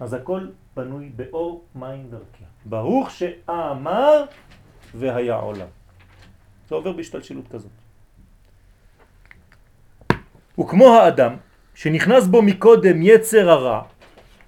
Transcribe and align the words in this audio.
אז 0.00 0.14
הכל 0.14 0.46
בנוי 0.76 1.10
באור 1.16 1.64
מים 1.74 2.10
דרכיה. 2.10 2.46
ברוך 2.64 3.10
שאמר 3.10 4.24
והיה 4.94 5.34
עולם. 5.34 5.68
זה 6.68 6.74
עובר 6.74 6.92
בהשתלשלות 6.92 7.48
כזאת. 7.48 7.70
וכמו 10.60 10.88
האדם 10.88 11.36
שנכנס 11.74 12.26
בו 12.26 12.42
מקודם 12.42 13.02
יצר 13.02 13.50
הרע 13.50 13.82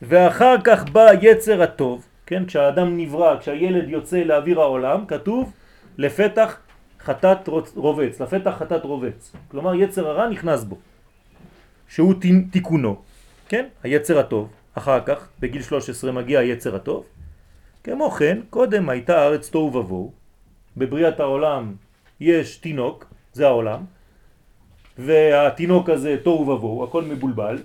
ואחר 0.02 0.54
כך 0.64 0.90
בא 0.90 1.06
יצר 1.22 1.62
הטוב, 1.62 2.06
כן, 2.26 2.46
כשהאדם 2.46 2.96
נברא, 2.96 3.40
כשהילד 3.40 3.88
יוצא 3.88 4.16
לאוויר 4.16 4.60
העולם, 4.60 5.06
כתוב 5.06 5.52
לפתח 5.98 6.56
חטאת 7.00 7.48
רובץ, 7.76 8.20
לפתח 8.20 8.50
חטאת 8.58 8.84
רובץ. 8.84 9.32
כלומר 9.48 9.74
יצר 9.74 10.08
הרע 10.08 10.28
נכנס 10.28 10.64
בו, 10.64 10.76
שהוא 11.88 12.14
תיקונו, 12.50 13.02
כן, 13.48 13.66
היצר 13.82 14.18
הטוב. 14.18 14.57
אחר 14.78 15.00
כך, 15.06 15.28
בגיל 15.40 15.62
13 15.62 16.12
מגיע 16.12 16.40
היצר 16.40 16.76
הטוב. 16.76 17.04
כמו 17.84 18.10
כן, 18.10 18.38
קודם 18.50 18.88
הייתה 18.88 19.18
הארץ 19.18 19.50
תוהו 19.50 19.74
ובוהו, 19.74 20.12
בבריאת 20.76 21.20
העולם 21.20 21.74
יש 22.20 22.56
תינוק, 22.56 23.04
זה 23.32 23.46
העולם, 23.46 23.80
והתינוק 24.98 25.88
הזה 25.90 26.16
תוהו 26.22 26.48
ובוהו, 26.48 26.84
הכל 26.84 27.02
מבולבל, 27.04 27.58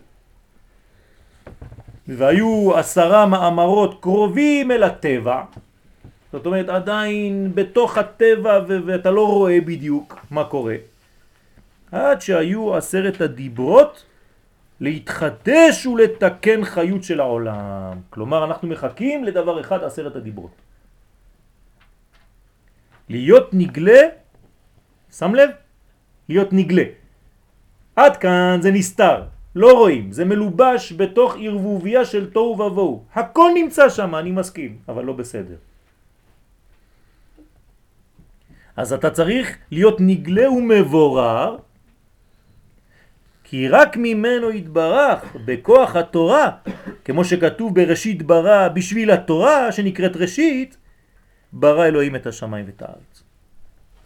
והיו 2.08 2.78
עשרה 2.78 3.26
מאמרות 3.26 4.02
קרובים 4.02 4.72
אל 4.72 4.84
הטבע, 4.84 5.44
זאת 6.32 6.46
אומרת 6.46 6.70
עדיין 6.70 7.52
בתוך 7.56 7.98
הטבע 7.98 8.60
ואתה 8.68 9.12
לא 9.12 9.28
רואה 9.28 9.62
בדיוק 9.62 10.26
מה 10.32 10.44
קורה, 10.44 10.76
עד 11.92 12.22
שהיו 12.22 12.76
עשרת 12.76 13.22
הדיברות 13.22 14.06
להתחדש 14.80 15.86
ולתקן 15.86 16.66
חיות 16.66 17.04
של 17.04 17.20
העולם. 17.20 18.02
כלומר 18.10 18.46
אנחנו 18.46 18.68
מחכים 18.68 19.24
לדבר 19.24 19.62
אחד, 19.62 19.84
עשרת 19.84 20.16
הדיברות. 20.16 20.56
להיות 23.10 23.50
נגלה, 23.54 24.02
שם 25.12 25.36
לב? 25.36 25.50
להיות 26.30 26.50
נגלה. 26.54 26.84
עד 27.96 28.18
כאן 28.18 28.58
זה 28.62 28.72
נסתר, 28.72 29.24
לא 29.56 29.74
רואים, 29.74 30.12
זה 30.12 30.26
מלובש 30.26 30.94
בתוך 30.94 31.36
ערבוביה 31.40 32.06
של 32.06 32.30
תוהו 32.34 32.60
ובוהו. 32.60 33.04
הכל 33.14 33.52
נמצא 33.54 33.90
שם, 33.90 34.16
אני 34.16 34.32
מסכים, 34.32 34.78
אבל 34.90 35.04
לא 35.06 35.14
בסדר. 35.14 35.56
אז 38.78 38.94
אתה 38.94 39.10
צריך 39.10 39.58
להיות 39.72 39.98
נגלה 40.00 40.50
ומבורר, 40.50 41.58
כי 43.54 43.68
רק 43.68 43.98
ממנו 43.98 44.52
יתברך 44.52 45.36
בכוח 45.46 45.96
התורה, 45.96 46.52
כמו 47.06 47.22
שכתוב 47.26 47.76
בראשית 47.76 48.24
ברא 48.26 48.68
בשביל 48.68 49.12
התורה 49.12 49.72
שנקראת 49.72 50.16
ראשית, 50.18 50.78
ברא 51.54 51.86
אלוהים 51.86 52.16
את 52.16 52.26
השמיים 52.28 52.66
ואת 52.66 52.82
הארץ. 52.82 53.24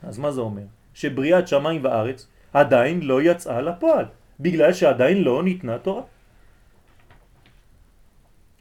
אז 0.03 0.19
מה 0.19 0.31
זה 0.31 0.41
אומר? 0.41 0.67
שבריאת 0.93 1.47
שמיים 1.47 1.79
וארץ 1.83 2.27
עדיין 2.53 3.01
לא 3.01 3.21
יצאה 3.21 3.61
לפועל, 3.61 4.05
בגלל 4.39 4.73
שעדיין 4.73 5.23
לא 5.23 5.43
ניתנה 5.43 5.79
תורה. 5.79 6.03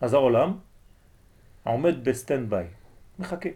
אז 0.01 0.15
העולם 0.15 0.53
עומד 1.67 2.05
ב 2.05 2.12
stand 2.12 2.51
by, 2.51 2.67
מחכה. 3.19 3.51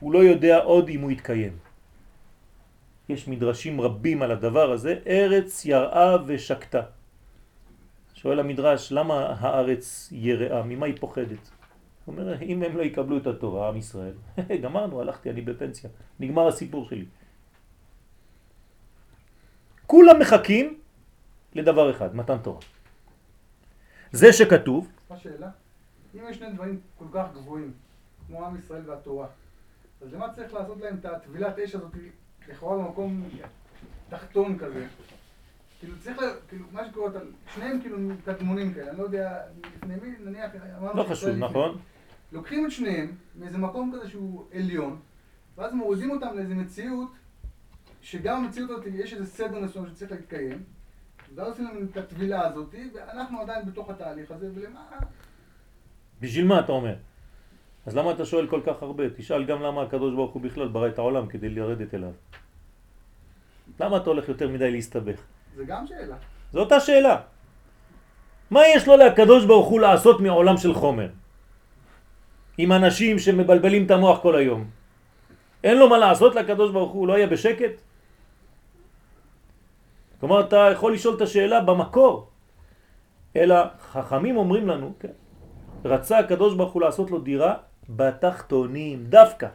הוא 0.00 0.12
לא 0.12 0.18
יודע 0.18 0.56
עוד 0.64 0.88
אם 0.88 1.00
הוא 1.00 1.10
יתקיים. 1.10 1.52
יש 3.10 3.28
מדרשים 3.28 3.80
רבים 3.80 4.22
על 4.22 4.30
הדבר 4.30 4.72
הזה, 4.72 4.98
ארץ 5.06 5.64
יראה 5.64 6.16
ושקטה. 6.26 6.82
שואל 8.14 8.40
המדרש, 8.40 8.92
למה 8.92 9.36
הארץ 9.38 10.08
יראה? 10.12 10.62
ממה 10.62 10.86
היא 10.86 10.96
פוחדת? 11.00 11.50
הוא 12.04 12.14
אומר, 12.14 12.42
אם 12.42 12.62
הם 12.62 12.76
לא 12.76 12.82
יקבלו 12.82 13.16
את 13.18 13.26
התורה, 13.26 13.68
עם 13.68 13.76
ישראל, 13.76 14.14
גמרנו, 14.62 15.00
הלכתי, 15.00 15.30
אני 15.30 15.40
בפנסיה, 15.40 15.90
נגמר 16.20 16.48
הסיפור 16.48 16.88
שלי. 16.88 17.06
כולם 19.86 20.18
מחכים 20.20 20.78
לדבר 21.54 21.90
אחד, 21.90 22.16
מתן 22.16 22.38
תורה. 22.38 22.60
זה 24.12 24.32
שכתוב... 24.32 24.88
מה 25.10 25.16
שאלה? 25.16 25.50
אם 26.14 26.20
יש 26.30 26.36
שני 26.36 26.52
דברים 26.52 26.80
כל 26.98 27.04
כך 27.12 27.26
גבוהים, 27.34 27.72
כמו 28.26 28.46
עם 28.46 28.58
ישראל 28.58 28.90
והתורה, 28.90 29.26
אז 30.02 30.14
למה 30.14 30.32
צריך 30.34 30.54
לעשות 30.54 30.80
להם 30.80 30.96
את 31.00 31.04
הטבילת 31.04 31.58
אש 31.58 31.74
הזאת, 31.74 31.92
לכאורה 32.50 32.78
במקום 32.78 33.28
תחתון 34.08 34.58
כזה? 34.58 34.86
כאילו 35.80 35.94
צריך, 36.00 36.16
כאילו, 36.48 36.64
מה 36.72 36.88
שקורה, 36.88 37.10
שניהם 37.54 37.80
כאילו 37.80 37.96
קדמונים 38.24 38.74
כאלה, 38.74 38.90
אני 38.90 38.98
לא 38.98 39.02
יודע, 39.02 39.38
לפני 39.76 39.94
מי, 40.02 40.30
נניח, 40.30 40.50
אמרנו... 40.78 41.02
לא 41.02 41.08
חשוב, 41.08 41.30
נכון. 41.30 41.78
לוקחים 42.32 42.66
את 42.66 42.70
שניהם 42.70 43.12
מאיזה 43.38 43.58
מקום 43.58 43.92
כזה 43.94 44.10
שהוא 44.10 44.44
עליון, 44.54 44.98
ואז 45.56 45.74
מורידים 45.74 46.10
אותם 46.10 46.36
לאיזה 46.36 46.54
מציאות, 46.54 47.10
שגם 48.02 48.44
המציאות 48.44 48.70
הזאת 48.70 48.86
יש 48.94 49.14
איזה 49.14 49.26
סדר 49.26 49.60
מסוים 49.60 49.86
שצריך 49.86 50.10
להתקיים, 50.10 50.62
ואז 51.34 51.48
עושים 51.48 51.64
לנו 51.64 51.80
את 51.90 51.96
הטבילה 51.96 52.48
הזאת, 52.48 52.74
ואנחנו 52.94 53.40
עדיין 53.40 53.66
בתוך 53.66 53.90
התהליך 53.90 54.30
הזה, 54.30 54.50
ולמה... 54.54 54.86
בשביל 56.20 56.46
מה 56.46 56.60
אתה 56.60 56.72
אומר? 56.72 56.96
אז 57.90 57.96
למה 57.96 58.10
אתה 58.10 58.24
שואל 58.24 58.46
כל 58.46 58.60
כך 58.66 58.82
הרבה? 58.82 59.04
תשאל 59.16 59.44
גם 59.44 59.62
למה 59.62 59.82
הקדוש 59.82 60.14
ברוך 60.14 60.32
הוא 60.32 60.42
בכלל 60.42 60.68
ברא 60.68 60.88
את 60.88 60.98
העולם 60.98 61.26
כדי 61.26 61.48
לרדת 61.48 61.94
אליו. 61.94 62.14
למה 63.80 63.96
אתה 63.96 64.10
הולך 64.10 64.28
יותר 64.28 64.48
מדי 64.48 64.70
להסתבך? 64.70 65.18
זה 65.56 65.64
גם 65.66 65.86
שאלה. 65.86 66.16
זו 66.52 66.60
אותה 66.60 66.80
שאלה. 66.80 67.16
מה 68.50 68.60
יש 68.66 68.86
לו 68.86 68.96
לקדוש 68.96 69.44
ברוך 69.44 69.68
הוא 69.68 69.80
לעשות 69.80 70.20
מעולם 70.20 70.56
של 70.56 70.74
חומר? 70.74 71.08
עם 72.58 72.72
אנשים 72.72 73.18
שמבלבלים 73.18 73.86
את 73.86 73.90
המוח 73.90 74.22
כל 74.22 74.36
היום. 74.38 74.70
אין 75.64 75.78
לו 75.78 75.90
מה 75.90 75.98
לעשות 75.98 76.34
לקדוש 76.34 76.70
ברוך 76.70 76.92
הוא, 76.92 77.08
לא 77.08 77.12
היה 77.18 77.26
בשקט? 77.26 77.74
כלומר, 80.20 80.40
אתה 80.46 80.78
יכול 80.78 80.94
לשאול 80.94 81.14
את 81.18 81.20
השאלה 81.26 81.60
במקור. 81.66 82.30
אלא 83.34 83.54
חכמים 83.90 84.36
אומרים 84.36 84.68
לנו, 84.68 84.92
כן, 85.00 85.16
רצה 85.84 86.18
הקדוש 86.18 86.54
ברוך 86.54 86.72
הוא 86.72 86.82
לעשות 86.82 87.10
לו 87.10 87.18
דירה 87.18 87.69
בתחתונים, 87.96 89.04
דווקא. 89.08 89.48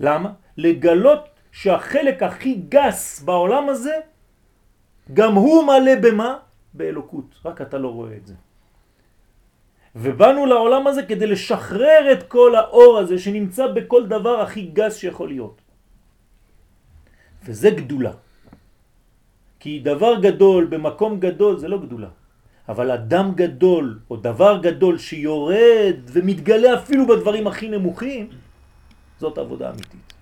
למה? 0.00 0.30
לגלות 0.56 1.28
שהחלק 1.52 2.22
הכי 2.22 2.54
גס 2.68 3.20
בעולם 3.20 3.68
הזה, 3.68 3.96
גם 5.12 5.34
הוא 5.34 5.64
מלא 5.66 5.94
במה? 6.02 6.38
באלוקות. 6.74 7.34
רק 7.44 7.60
אתה 7.60 7.78
לא 7.78 7.88
רואה 7.88 8.16
את 8.16 8.26
זה. 8.26 8.34
ובאנו 9.96 10.46
לעולם 10.46 10.86
הזה 10.86 11.02
כדי 11.02 11.26
לשחרר 11.26 12.02
את 12.12 12.22
כל 12.28 12.54
האור 12.54 12.98
הזה 12.98 13.18
שנמצא 13.18 13.66
בכל 13.66 14.06
דבר 14.06 14.40
הכי 14.40 14.62
גס 14.70 14.96
שיכול 14.96 15.28
להיות. 15.28 15.58
וזה 17.44 17.70
גדולה. 17.70 18.12
כי 19.60 19.80
דבר 19.82 20.20
גדול 20.20 20.64
במקום 20.70 21.20
גדול 21.20 21.58
זה 21.58 21.68
לא 21.68 21.78
גדולה. 21.78 22.08
אבל 22.68 22.90
אדם 22.90 23.32
גדול 23.34 23.98
או 24.10 24.16
דבר 24.16 24.60
גדול 24.62 24.98
שיורד 24.98 25.96
ומתגלה 26.12 26.74
אפילו 26.74 27.06
בדברים 27.06 27.46
הכי 27.46 27.68
נמוכים, 27.68 28.28
זאת 29.18 29.38
עבודה 29.38 29.70
אמיתית. 29.70 30.12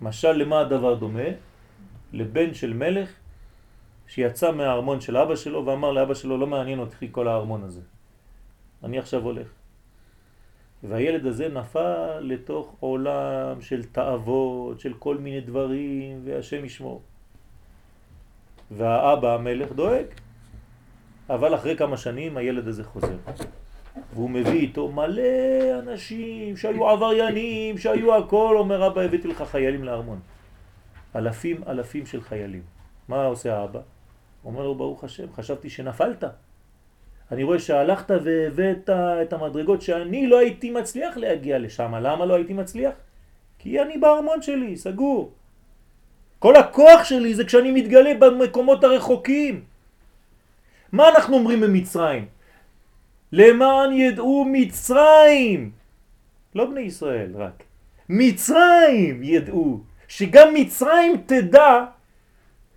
משל 0.00 0.32
למה 0.32 0.60
הדבר 0.60 0.94
דומה? 0.94 1.28
לבן 2.12 2.54
של 2.54 2.72
מלך 2.72 3.10
שיצא 4.06 4.52
מהארמון 4.52 5.00
של 5.00 5.16
אבא 5.16 5.36
שלו 5.36 5.66
ואמר 5.66 5.92
לאבא 5.92 6.14
שלו 6.14 6.38
לא 6.38 6.46
מעניין 6.46 6.78
אותי 6.78 7.08
כל 7.10 7.28
הארמון 7.28 7.62
הזה. 7.62 7.80
אני 8.84 8.98
עכשיו 8.98 9.22
הולך. 9.22 9.48
והילד 10.82 11.26
הזה 11.26 11.48
נפל 11.48 12.20
לתוך 12.20 12.76
עולם 12.80 13.60
של 13.60 13.84
תאוות, 13.84 14.80
של 14.80 14.94
כל 14.98 15.16
מיני 15.18 15.40
דברים, 15.40 16.22
והשם 16.24 16.64
ישמור. 16.64 17.02
והאבא 18.70 19.34
המלך 19.34 19.72
דואג. 19.72 20.06
אבל 21.30 21.54
אחרי 21.54 21.76
כמה 21.76 21.96
שנים 21.96 22.36
הילד 22.36 22.68
הזה 22.68 22.84
חוזר. 22.84 23.16
והוא 24.14 24.30
מביא 24.30 24.60
איתו 24.60 24.88
מלא 24.88 25.22
אנשים 25.78 26.56
שהיו 26.56 26.88
עבריינים, 26.88 27.78
שהיו 27.78 28.16
הכל, 28.16 28.56
אומר 28.58 28.86
אבא 28.86 29.00
הבאתי 29.00 29.28
לך 29.28 29.42
חיילים 29.42 29.84
לארמון. 29.84 30.20
אלפים 31.16 31.60
אלפים 31.68 32.06
של 32.06 32.20
חיילים. 32.20 32.62
מה 33.08 33.24
עושה 33.24 33.56
האבא? 33.56 33.80
אומר 34.44 34.62
לו 34.62 34.74
ברוך 34.74 35.04
השם, 35.04 35.32
חשבתי 35.32 35.70
שנפלת. 35.70 36.24
אני 37.32 37.42
רואה 37.42 37.58
שהלכת 37.58 38.10
והבאת 38.24 38.90
את 39.22 39.32
המדרגות 39.32 39.82
שאני 39.82 40.26
לא 40.26 40.38
הייתי 40.38 40.70
מצליח 40.70 41.16
להגיע 41.16 41.58
לשם. 41.58 41.94
למה 41.94 42.26
לא 42.26 42.34
הייתי 42.34 42.52
מצליח? 42.52 42.94
כי 43.58 43.82
אני 43.82 43.98
בארמון 43.98 44.42
שלי, 44.42 44.76
סגור. 44.76 45.32
כל 46.38 46.56
הכוח 46.56 47.04
שלי 47.04 47.34
זה 47.34 47.44
כשאני 47.44 47.70
מתגלה 47.70 48.14
במקומות 48.18 48.84
הרחוקים. 48.84 49.69
מה 50.92 51.08
אנחנו 51.08 51.36
אומרים 51.36 51.60
במצרים? 51.60 52.26
למען 53.32 53.92
ידעו 53.92 54.44
מצרים, 54.52 55.70
לא 56.54 56.70
בני 56.70 56.80
ישראל 56.80 57.32
רק, 57.34 57.62
מצרים 58.08 59.22
ידעו, 59.22 59.80
שגם 60.08 60.54
מצרים 60.54 61.22
תדע 61.26 61.84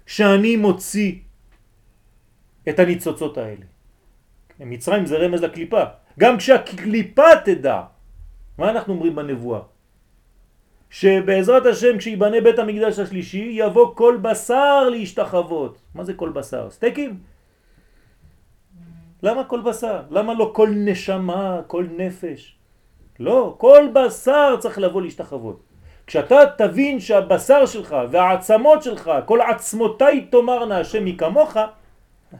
שאני 0.05 0.55
מוציא 0.55 1.15
את 2.69 2.79
הניצוצות 2.79 3.37
האלה. 3.37 3.65
מצרים 4.59 5.05
זה 5.05 5.17
רמז 5.17 5.43
לקליפה. 5.43 5.83
גם 6.19 6.37
כשהקליפה 6.37 7.35
תדע, 7.45 7.81
מה 8.57 8.69
אנחנו 8.69 8.93
אומרים 8.93 9.15
בנבואה? 9.15 9.59
שבעזרת 10.89 11.65
השם 11.65 11.97
כשיבנה 11.97 12.41
בית 12.41 12.59
המקדש 12.59 12.99
השלישי 12.99 13.49
יבוא 13.51 13.95
כל 13.95 14.17
בשר 14.21 14.89
להשתחוות. 14.89 15.81
מה 15.95 16.03
זה 16.03 16.13
כל 16.13 16.29
בשר? 16.29 16.69
סטייקים? 16.69 17.32
למה 19.23 19.43
כל 19.43 19.61
בשר? 19.61 20.01
למה 20.09 20.33
לא 20.33 20.51
כל 20.55 20.69
נשמה, 20.75 21.61
כל 21.67 21.85
נפש? 21.97 22.55
לא, 23.19 23.55
כל 23.57 23.89
בשר 23.93 24.55
צריך 24.59 24.79
לבוא 24.79 25.01
להשתחוות. 25.01 25.63
כשאתה 26.07 26.35
תבין 26.57 26.99
שהבשר 26.99 27.65
שלך 27.65 27.95
והעצמות 28.11 28.83
שלך, 28.83 29.11
כל 29.25 29.41
עצמותיי 29.41 30.27
תאמרנה 30.31 30.79
השם 30.79 31.05
מכמוך, 31.05 31.57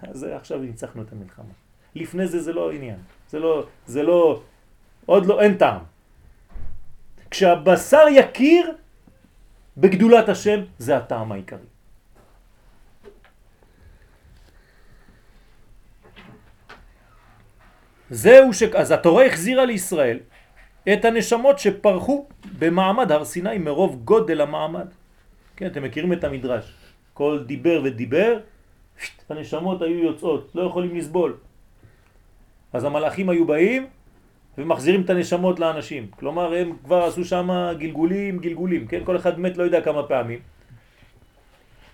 אז 0.01 0.23
עכשיו 0.23 0.59
ניצחנו 0.59 1.01
את 1.01 1.11
המלחמה. 1.11 1.53
לפני 1.95 2.27
זה 2.27 2.39
זה 2.41 2.53
לא 2.53 2.71
עניין. 2.71 2.99
זה 3.29 3.39
לא, 3.39 3.63
זה 3.85 4.03
לא, 4.03 4.41
עוד 5.05 5.25
לא, 5.25 5.41
אין 5.41 5.57
טעם. 5.57 5.81
כשהבשר 7.31 8.05
יכיר 8.11 8.71
בגדולת 9.77 10.29
השם, 10.29 10.59
זה 10.77 10.97
הטעם 10.97 11.31
העיקרי. 11.31 11.72
זהו 18.13 18.53
ש... 18.53 18.63
אז 18.63 18.91
התורה 18.91 19.25
החזירה 19.25 19.65
לישראל 19.65 20.19
את 20.93 21.05
הנשמות 21.05 21.59
שפרחו 21.59 22.25
במעמד 22.59 23.11
הר 23.11 23.25
סיני 23.25 23.57
מרוב 23.57 24.01
גודל 24.03 24.41
המעמד. 24.41 24.87
כן, 25.55 25.65
אתם 25.65 25.83
מכירים 25.83 26.13
את 26.13 26.23
המדרש. 26.23 26.73
כל 27.13 27.43
דיבר 27.45 27.81
ודיבר, 27.83 28.39
הנשמות 29.29 29.81
היו 29.81 29.97
יוצאות, 29.97 30.51
לא 30.55 30.61
יכולים 30.61 30.95
לסבול. 30.95 31.37
אז 32.73 32.83
המלאכים 32.83 33.29
היו 33.29 33.45
באים 33.45 33.87
ומחזירים 34.57 35.01
את 35.01 35.09
הנשמות 35.09 35.59
לאנשים. 35.59 36.07
כלומר, 36.19 36.53
הם 36.53 36.73
כבר 36.83 37.03
עשו 37.03 37.25
שם 37.25 37.49
גלגולים, 37.77 38.39
גלגולים, 38.39 38.87
כן? 38.87 39.01
כל 39.05 39.17
אחד 39.17 39.39
מת 39.39 39.57
לא 39.57 39.63
יודע 39.63 39.81
כמה 39.81 40.03
פעמים. 40.03 40.39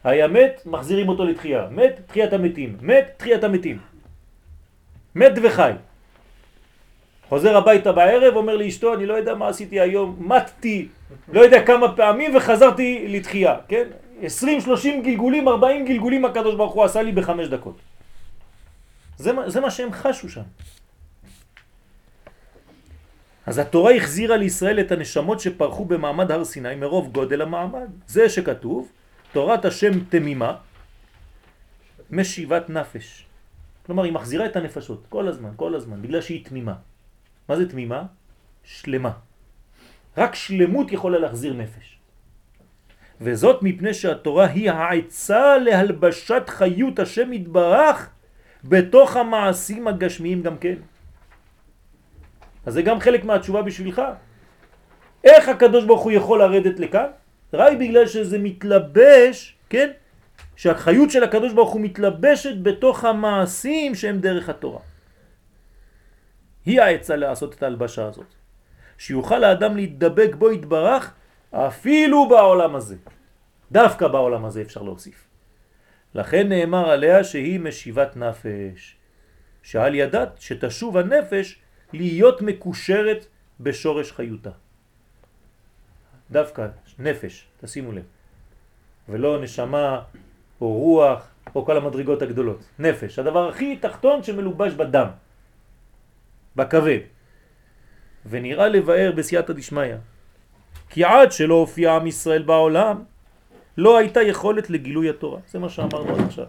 היה 0.03 0.27
מת, 0.27 0.61
מחזירים 0.65 1.09
אותו 1.09 1.25
לתחייה. 1.25 1.67
מת, 1.71 1.99
תחיית 2.07 2.33
המתים. 2.33 2.77
מת, 2.81 3.11
תחיית 3.17 3.43
המתים. 3.43 3.77
מת 5.15 5.33
וחי. 5.43 5.71
חוזר 7.29 7.57
הביתה 7.57 7.91
בערב, 7.91 8.35
אומר 8.35 8.57
לאשתו, 8.57 8.93
אני 8.93 9.05
לא 9.05 9.13
יודע 9.13 9.35
מה 9.35 9.47
עשיתי 9.47 9.79
היום, 9.79 10.15
מתתי, 10.19 10.87
לא 11.33 11.41
יודע 11.41 11.65
כמה 11.65 11.95
פעמים 11.95 12.35
וחזרתי 12.35 13.05
לתחייה, 13.07 13.55
כן? 13.67 13.87
20, 14.21 14.61
30 14.61 15.03
גלגולים, 15.03 15.47
40 15.47 15.85
גלגולים 15.85 16.25
הקדוש 16.25 16.55
ברוך 16.55 16.73
הוא 16.73 16.83
עשה 16.83 17.01
לי 17.01 17.11
בחמש 17.11 17.47
דקות. 17.47 17.77
זה, 19.17 19.31
זה 19.47 19.59
מה 19.59 19.71
שהם 19.71 19.91
חשו 19.91 20.29
שם. 20.29 20.41
אז 23.45 23.57
התורה 23.57 23.95
החזירה 23.95 24.37
לישראל 24.37 24.79
את 24.79 24.91
הנשמות 24.91 25.39
שפרחו 25.39 25.85
במעמד 25.85 26.31
הר 26.31 26.45
סיני 26.45 26.75
מרוב 26.75 27.11
גודל 27.11 27.41
המעמד. 27.41 27.89
זה 28.07 28.29
שכתוב, 28.29 28.91
תורת 29.33 29.65
השם 29.65 30.03
תמימה, 30.09 30.55
משיבת 32.11 32.69
נפש. 32.69 33.25
כלומר, 33.85 34.03
היא 34.03 34.13
מחזירה 34.13 34.45
את 34.45 34.55
הנפשות 34.55 35.03
כל 35.09 35.27
הזמן, 35.27 35.49
כל 35.55 35.75
הזמן, 35.75 36.01
בגלל 36.01 36.21
שהיא 36.21 36.45
תמימה. 36.45 36.73
מה 37.49 37.55
זה 37.55 37.69
תמימה? 37.69 38.03
שלמה. 38.63 39.11
רק 40.17 40.35
שלמות 40.35 40.91
יכולה 40.91 41.19
להחזיר 41.19 41.53
נפש. 41.53 41.99
וזאת 43.21 43.63
מפני 43.63 43.93
שהתורה 43.93 44.45
היא 44.45 44.71
העצה 44.71 45.57
להלבשת 45.57 46.43
חיות 46.47 46.99
השם 46.99 47.33
יתברך 47.33 48.09
בתוך 48.63 49.15
המעשים 49.17 49.87
הגשמיים 49.87 50.41
גם 50.41 50.57
כן. 50.57 50.75
אז 52.65 52.73
זה 52.73 52.81
גם 52.81 52.99
חלק 52.99 53.25
מהתשובה 53.25 53.61
בשבילך. 53.61 54.01
איך 55.23 55.49
הקדוש 55.49 55.85
ברוך 55.85 56.01
הוא 56.01 56.11
יכול 56.11 56.39
לרדת 56.39 56.79
לכאן? 56.79 57.09
רק 57.53 57.77
בגלל 57.77 58.07
שזה 58.07 58.37
מתלבש, 58.37 59.57
כן? 59.69 59.89
שהחיות 60.55 61.09
של 61.11 61.23
הקדוש 61.23 61.53
ברוך 61.53 61.71
הוא 61.71 61.81
מתלבשת 61.81 62.61
בתוך 62.61 63.03
המעשים 63.05 63.95
שהם 63.95 64.19
דרך 64.19 64.49
התורה. 64.49 64.88
היא 66.69 66.81
העצה 66.81 67.15
לעשות 67.15 67.53
את 67.53 67.63
ההלבשה 67.63 68.05
הזאת. 68.05 68.29
שיוכל 68.97 69.43
האדם 69.43 69.75
להתדבק 69.75 70.35
בו 70.37 70.51
יתברך 70.51 71.13
אפילו 71.51 72.29
בעולם 72.29 72.75
הזה. 72.75 72.95
דווקא 73.71 74.07
בעולם 74.07 74.45
הזה 74.45 74.61
אפשר 74.61 74.81
להוסיף. 74.81 75.27
לכן 76.15 76.49
נאמר 76.49 76.89
עליה 76.89 77.23
שהיא 77.23 77.59
משיבת 77.59 78.17
נפש. 78.17 78.95
שעל 79.63 79.95
ידת 79.95 80.29
שתשוב 80.39 80.97
הנפש 80.97 81.59
להיות 81.93 82.41
מקושרת 82.41 83.25
בשורש 83.59 84.11
חיותה. 84.11 84.49
דווקא 86.31 86.67
נפש, 86.99 87.45
תשימו 87.61 87.91
לב. 87.91 88.03
ולא 89.09 89.41
נשמה 89.41 90.01
או 90.61 90.73
רוח 90.73 91.27
או 91.55 91.65
כל 91.65 91.77
המדרגות 91.77 92.21
הגדולות. 92.21 92.61
נפש, 92.79 93.19
הדבר 93.19 93.49
הכי 93.49 93.77
תחתון 93.77 94.23
שמלובש 94.23 94.73
בדם, 94.73 95.07
בכבד. 96.55 96.99
ונראה 98.25 98.67
לבאר 98.67 99.11
בסייעתא 99.15 99.53
דשמיא. 99.53 99.95
כי 100.89 101.03
עד 101.03 101.31
שלא 101.31 101.55
הופיע 101.55 101.93
עם 101.95 102.07
ישראל 102.07 102.41
בעולם, 102.41 103.03
לא 103.77 103.97
הייתה 103.97 104.21
יכולת 104.21 104.69
לגילוי 104.69 105.09
התורה. 105.09 105.39
זה 105.47 105.59
מה 105.59 105.69
שאמרנו 105.69 106.15
עד 106.15 106.19
עכשיו. 106.19 106.45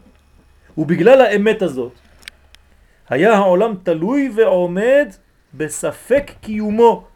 ובגלל 0.78 1.20
האמת 1.20 1.62
הזאת, 1.62 1.92
היה 3.08 3.34
העולם 3.34 3.74
תלוי 3.82 4.30
ועומד 4.36 5.08
בספק 5.54 6.30
קיומו 6.40 7.06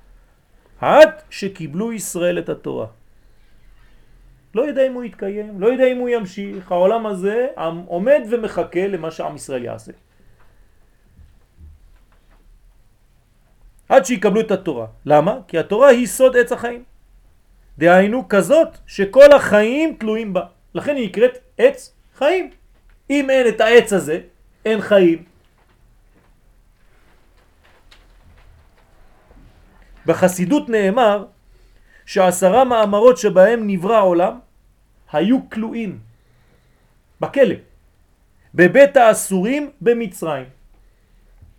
עד 0.81 1.11
שקיבלו 1.31 1.93
ישראל 1.93 2.39
את 2.39 2.49
התורה. 2.49 2.87
לא 4.55 4.63
יודע 4.63 4.87
אם 4.87 4.93
הוא 4.93 5.05
יתקיים, 5.05 5.61
לא 5.61 5.67
יודע 5.67 5.85
אם 5.85 5.99
הוא 5.99 6.09
ימשיך, 6.09 6.73
העולם 6.73 7.07
הזה 7.07 7.47
עומד 7.87 8.21
ומחכה 8.31 8.87
למה 8.87 9.11
שעם 9.11 9.37
ישראל 9.37 9.65
יעשה. 9.65 9.93
עד 13.95 14.05
שיקבלו 14.05 14.41
את 14.41 14.51
התורה. 14.51 14.87
למה? 15.07 15.39
כי 15.49 15.59
התורה 15.59 15.89
היא 15.89 16.07
סוד 16.07 16.37
עץ 16.37 16.53
החיים. 16.53 16.85
דהיינו 17.79 18.29
כזאת 18.29 18.69
שכל 18.87 19.33
החיים 19.33 19.97
תלויים 19.99 20.33
בה. 20.33 20.45
לכן 20.75 20.97
היא 20.97 21.09
נקראת 21.09 21.39
עץ 21.59 21.95
חיים. 22.15 22.51
אם 23.11 23.31
אין 23.31 23.49
את 23.49 23.61
העץ 23.61 23.93
הזה, 23.93 24.21
אין 24.65 24.81
חיים. 24.81 25.25
בחסידות 30.07 30.69
נאמר 30.69 31.25
שעשרה 32.07 32.65
מאמרות 32.65 33.17
שבהם 33.19 33.67
נברא 33.67 33.97
העולם 33.97 34.39
היו 35.13 35.51
כלואים 35.51 35.99
בכלא, 37.21 37.55
בבית 38.55 38.97
האסורים 38.97 39.71
במצרים. 39.81 40.47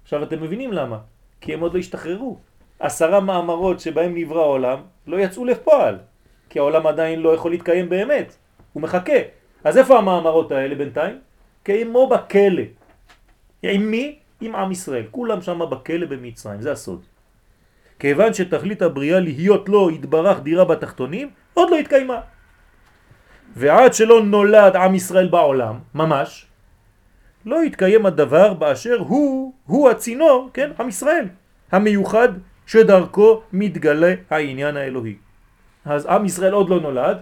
עכשיו 0.03 0.23
אתם 0.23 0.43
מבינים 0.43 0.73
למה? 0.73 1.14
כי 1.45 1.53
הם 1.53 1.59
עוד 1.59 1.73
לא 1.73 1.79
השתחררו. 1.79 2.37
עשרה 2.79 3.19
מאמרות 3.19 3.79
שבהם 3.79 4.15
נברא 4.17 4.41
העולם 4.41 4.79
לא 5.07 5.17
יצאו 5.17 5.45
לפועל, 5.45 5.97
כי 6.49 6.59
העולם 6.59 6.87
עדיין 6.87 7.19
לא 7.19 7.35
יכול 7.35 7.51
להתקיים 7.51 7.89
באמת, 7.89 8.35
הוא 8.73 8.83
מחכה. 8.83 9.19
אז 9.63 9.77
איפה 9.77 9.97
המאמרות 9.97 10.51
האלה 10.51 10.75
בינתיים? 10.75 11.19
כמו 11.65 12.07
בכלא. 12.07 12.63
עם 13.63 13.91
מי? 13.91 14.15
עם 14.41 14.55
עם 14.55 14.71
ישראל. 14.71 15.05
כולם 15.11 15.41
שם 15.41 15.59
בכלא 15.69 16.05
במצרים, 16.05 16.61
זה 16.61 16.71
הסוד. 16.71 17.01
כיוון 17.99 18.33
שתכלית 18.33 18.81
הבריאה 18.81 19.19
להיות 19.19 19.69
לו 19.69 19.89
התברך 19.89 20.39
דירה 20.39 20.65
בתחתונים, 20.65 21.29
עוד 21.53 21.69
לא 21.69 21.77
התקיימה. 21.77 22.19
ועד 23.55 23.93
שלא 23.93 24.23
נולד 24.23 24.75
עם 24.75 24.95
ישראל 24.95 25.27
בעולם, 25.27 25.79
ממש, 25.95 26.45
לא 27.45 27.63
יתקיים 27.65 28.05
הדבר 28.05 28.53
באשר 28.53 28.97
הוא, 28.99 29.53
הוא 29.65 29.89
הצינור, 29.89 30.49
כן, 30.53 30.71
עם 30.79 30.89
ישראל, 30.89 31.25
המיוחד 31.71 32.29
שדרכו 32.65 33.41
מתגלה 33.53 34.13
העניין 34.29 34.77
האלוהי. 34.77 35.15
אז 35.85 36.05
עם 36.05 36.25
ישראל 36.25 36.53
עוד 36.53 36.69
לא 36.69 36.79
נולד, 36.79 37.17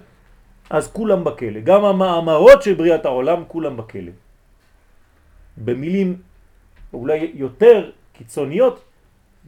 אז 0.70 0.92
כולם 0.92 1.24
בכלא. 1.24 1.60
גם 1.60 1.86
המאמרות 1.86 2.64
של 2.64 2.74
בריאת 2.74 3.06
העולם, 3.06 3.44
כולם 3.48 3.78
בכלא. 3.78 4.12
במילים 5.58 6.22
אולי 6.94 7.32
יותר 7.34 7.92
קיצוניות, 8.14 8.84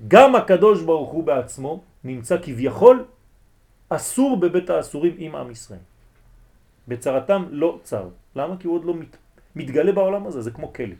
גם 0.07 0.35
הקדוש 0.35 0.81
ברוך 0.81 1.09
הוא 1.09 1.23
בעצמו 1.23 1.83
נמצא 2.03 2.37
כביכול 2.41 3.05
אסור 3.89 4.37
בבית 4.37 4.69
האסורים 4.69 5.15
עם 5.17 5.35
עם 5.35 5.51
ישראל. 5.51 5.79
בצרתם 6.87 7.45
לא 7.49 7.79
צר. 7.83 8.07
למה? 8.35 8.57
כי 8.57 8.67
הוא 8.67 8.75
עוד 8.75 8.85
לא 8.85 8.93
מת, 8.93 9.17
מתגלה 9.55 9.91
בעולם 9.91 10.27
הזה, 10.27 10.41
זה 10.41 10.51
כמו 10.51 10.73
כלי. 10.73 10.95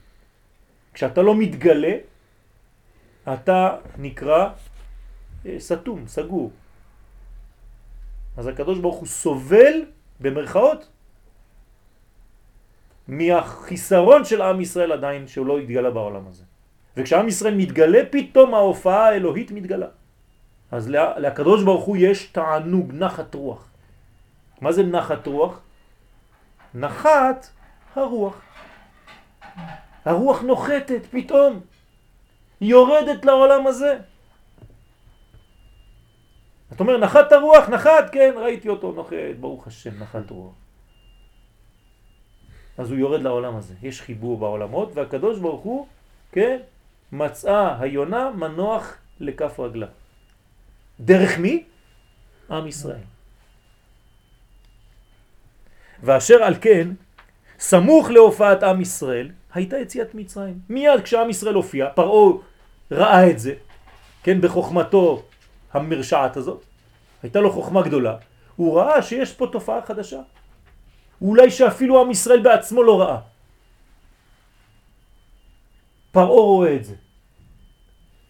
כשאתה 0.93 1.21
לא 1.21 1.35
מתגלה, 1.35 1.95
אתה 3.33 3.77
נקרא 3.97 4.49
אה, 5.45 5.55
סתום, 5.59 6.07
סגור. 6.07 6.51
אז 8.37 8.47
הקדוש 8.47 8.79
ברוך 8.79 8.95
הוא 8.95 9.07
סובל, 9.07 9.85
במרכאות, 10.19 10.87
מהחיסרון 13.07 14.25
של 14.25 14.41
עם 14.41 14.61
ישראל 14.61 14.91
עדיין 14.91 15.27
שהוא 15.27 15.45
לא 15.45 15.59
התגלה 15.59 15.91
בעולם 15.91 16.27
הזה. 16.27 16.43
וכשעם 16.97 17.27
ישראל 17.27 17.55
מתגלה, 17.55 17.99
פתאום 18.09 18.53
ההופעה 18.53 19.07
האלוהית 19.07 19.51
מתגלה. 19.51 19.87
אז 20.71 20.89
לקדוש 21.17 21.63
ברוך 21.63 21.85
הוא 21.85 21.97
יש 21.99 22.25
תענוג, 22.25 22.91
נחת 22.93 23.35
רוח. 23.35 23.67
מה 24.61 24.71
זה 24.71 24.83
נחת 24.83 25.27
רוח? 25.27 25.59
נחת 26.73 27.47
הרוח. 27.95 28.44
הרוח 30.05 30.41
נוחתת 30.41 31.01
פתאום, 31.11 31.59
יורדת 32.61 33.25
לעולם 33.25 33.67
הזה. 33.67 33.99
אתה 36.73 36.83
אומר, 36.83 36.97
נחת 36.97 37.31
הרוח, 37.31 37.69
נחת, 37.69 38.09
כן, 38.11 38.33
ראיתי 38.37 38.69
אותו 38.69 38.91
נוחת, 38.91 39.35
ברוך 39.39 39.67
השם, 39.67 39.99
נחת 39.99 40.29
רוח. 40.29 40.53
אז 42.77 42.91
הוא 42.91 42.99
יורד 42.99 43.21
לעולם 43.21 43.55
הזה. 43.55 43.73
יש 43.81 44.01
חיבור 44.01 44.37
בעולמות, 44.37 44.91
והקדוש 44.93 45.39
ברוך 45.39 45.61
הוא, 45.61 45.87
כן, 46.31 46.57
מצאה 47.11 47.81
היונה 47.81 48.31
מנוח 48.31 48.97
לכף 49.19 49.59
רגלה. 49.59 49.87
דרך 50.99 51.39
מי? 51.39 51.63
עם 52.49 52.67
ישראל. 52.67 53.03
ואשר 56.03 56.43
על 56.43 56.55
כן, 56.61 56.89
סמוך 57.59 58.09
להופעת 58.09 58.63
עם 58.63 58.81
ישראל, 58.81 59.31
הייתה 59.55 59.77
יציאת 59.77 60.15
מצרים. 60.15 60.59
מיד 60.69 61.01
כשעם 61.03 61.29
ישראל 61.29 61.53
הופיע, 61.53 61.89
פרעו 61.95 62.41
ראה 62.91 63.29
את 63.29 63.39
זה, 63.39 63.53
כן, 64.23 64.41
בחוכמתו 64.41 65.23
המרשעת 65.73 66.37
הזאת, 66.37 66.63
הייתה 67.23 67.39
לו 67.39 67.51
חוכמה 67.51 67.81
גדולה, 67.81 68.17
הוא 68.55 68.79
ראה 68.79 69.01
שיש 69.01 69.33
פה 69.33 69.47
תופעה 69.51 69.81
חדשה. 69.85 70.21
אולי 71.21 71.51
שאפילו 71.51 72.01
עם 72.01 72.11
ישראל 72.11 72.39
בעצמו 72.39 72.83
לא 72.83 73.01
ראה. 73.01 73.19
פרעו 76.11 76.45
רואה 76.45 76.75
את 76.75 76.85
זה. 76.85 76.95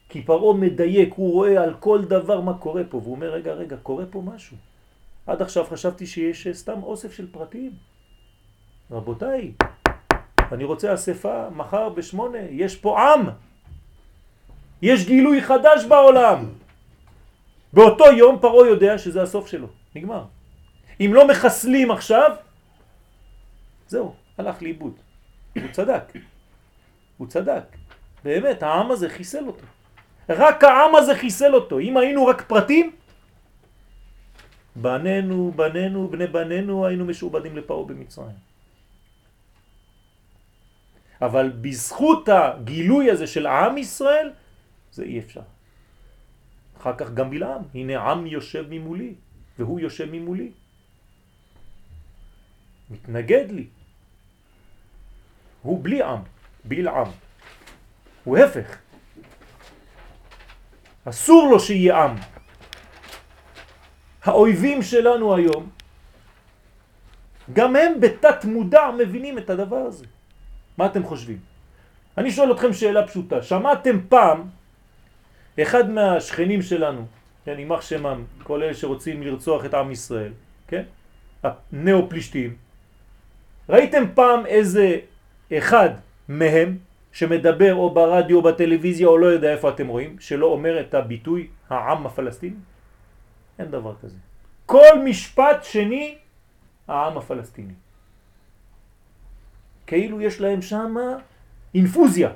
כי 0.10 0.22
פרעו 0.22 0.53
מדייק, 0.53 1.13
הוא 1.13 1.34
רואה 1.34 1.63
על 1.63 1.74
כל 1.79 2.05
דבר 2.05 2.41
מה 2.41 2.58
קורה 2.58 2.84
פה, 2.89 2.98
והוא 2.98 3.15
אומר, 3.15 3.29
רגע, 3.29 3.53
רגע, 3.53 3.77
קורה 3.77 4.05
פה 4.05 4.22
משהו. 4.25 4.58
עד 5.27 5.41
עכשיו 5.41 5.65
חשבתי 5.65 6.08
שיש 6.08 6.48
סתם 6.48 6.84
אוסף 6.84 7.13
של 7.13 7.27
פרטים. 7.32 7.72
רבותיי, 8.91 9.51
אני 10.51 10.63
רוצה 10.63 10.93
אספה 10.93 11.49
מחר 11.49 11.89
בשמונה, 11.89 12.37
יש 12.51 12.75
פה 12.75 13.01
עם. 13.01 13.29
יש 14.81 15.05
גילוי 15.05 15.41
חדש 15.41 15.85
בעולם. 15.85 16.45
באותו 17.73 18.05
יום 18.05 18.39
פרעה 18.41 18.67
יודע 18.67 18.97
שזה 18.97 19.21
הסוף 19.21 19.47
שלו, 19.47 19.67
נגמר. 19.95 20.23
אם 20.99 21.11
לא 21.13 21.27
מחסלים 21.27 21.91
עכשיו, 21.91 22.31
זהו, 23.87 24.13
הלך 24.37 24.61
לאיבוד. 24.61 24.93
הוא 25.55 25.71
צדק. 25.71 26.03
הוא 27.17 27.27
צדק. 27.27 27.63
באמת, 28.23 28.63
העם 28.63 28.91
הזה 28.91 29.09
חיסל 29.09 29.47
אותו. 29.47 29.65
רק 30.29 30.63
העם 30.63 30.95
הזה 30.95 31.15
חיסל 31.15 31.55
אותו. 31.55 31.79
אם 31.79 31.97
היינו 31.97 32.25
רק 32.25 32.41
פרטים, 32.41 32.91
בנינו, 34.75 35.51
בנינו, 35.55 36.07
בני 36.07 36.27
בנינו, 36.27 36.85
היינו 36.85 37.05
משועבדים 37.05 37.57
לפרעה 37.57 37.85
במצרים. 37.85 38.54
אבל 41.22 41.50
בזכות 41.50 42.29
הגילוי 42.29 43.12
הזה 43.12 43.27
של 43.27 43.48
עם 43.48 43.77
ישראל, 43.77 44.31
זה 44.91 45.03
אי 45.03 45.19
אפשר. 45.19 45.41
אחר 46.77 46.93
כך 46.98 47.13
גם 47.13 47.29
בלעם, 47.29 47.62
הנה 47.74 48.01
עם 48.01 48.27
יושב 48.27 48.65
ממולי, 48.69 49.13
והוא 49.60 49.79
יושב 49.79 50.12
ממולי. 50.12 50.51
מתנגד 52.89 53.51
לי. 53.51 53.67
הוא 55.62 55.84
בלי 55.84 56.03
עם, 56.03 56.19
בלעם. 56.63 57.07
הוא 58.24 58.38
הפך. 58.38 58.77
אסור 61.05 61.48
לו 61.51 61.60
שיהיה 61.60 62.03
עם. 62.03 62.15
האויבים 64.24 64.81
שלנו 64.81 65.36
היום, 65.36 65.69
גם 67.53 67.75
הם 67.75 68.01
בתת 68.01 68.45
מודע 68.45 68.91
מבינים 68.98 69.38
את 69.38 69.50
הדבר 69.50 69.75
הזה. 69.75 70.05
מה 70.77 70.86
אתם 70.86 71.03
חושבים? 71.03 71.38
אני 72.17 72.32
שואל 72.32 72.51
אתכם 72.51 72.74
שאלה 72.74 73.08
פשוטה. 73.08 73.44
שמעתם 73.44 73.98
פעם 74.10 74.44
אחד 75.62 75.89
מהשכנים 75.89 76.62
שלנו, 76.62 77.05
כן, 77.46 77.60
יימח 77.60 77.82
שמם, 77.82 78.24
כל 78.44 78.63
אלה 78.63 78.74
שרוצים 78.74 79.24
לרצוח 79.24 79.65
את 79.65 79.74
עם 79.74 79.91
ישראל, 79.91 80.32
כן? 80.67 80.84
הנאו-פלישתים, 81.44 82.55
ראיתם 83.70 84.03
פעם 84.13 84.46
איזה 84.46 84.98
אחד 85.53 85.89
מהם 86.29 86.77
שמדבר 87.12 87.75
או 87.75 87.94
ברדיו 87.94 88.38
או 88.38 88.41
בטלוויזיה 88.41 89.08
או 89.08 89.17
לא 89.17 89.27
יודע 89.27 89.51
איפה 89.51 89.70
אתם 89.70 89.88
רואים, 89.88 90.20
שלא 90.20 90.46
אומר 90.46 90.79
את 90.79 90.94
הביטוי 90.94 91.48
העם 91.70 92.05
הפלסטיני? 92.05 92.55
אין 93.60 93.72
דבר 93.72 93.94
כזה. 94.01 94.17
כל 94.65 95.00
משפט 95.05 95.63
שני, 95.63 96.17
העם 96.88 97.17
הפלסטיני. 97.17 97.74
כאילו 99.88 100.22
יש 100.22 100.42
להם 100.42 100.62
שם 100.62 100.96
אינפוזיה. 101.75 102.30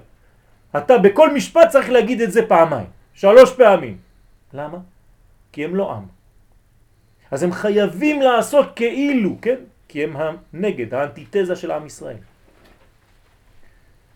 אתה 0.77 0.97
בכל 0.97 1.33
משפט 1.33 1.69
צריך 1.69 1.89
להגיד 1.89 2.21
את 2.21 2.31
זה 2.31 2.47
פעמיים, 2.47 2.87
שלוש 3.13 3.55
פעמים. 3.55 3.97
למה? 4.53 4.77
כי 5.51 5.65
הם 5.65 5.75
לא 5.75 5.93
עם. 5.93 6.05
אז 7.31 7.43
הם 7.43 7.51
חייבים 7.51 8.21
לעשות 8.21 8.67
כאילו, 8.75 9.37
כן? 9.41 9.59
כי 9.87 10.03
הם 10.03 10.15
הנגד, 10.17 10.93
האנטיתזה 10.93 11.55
של 11.55 11.71
עם 11.71 11.85
ישראל. 11.85 12.17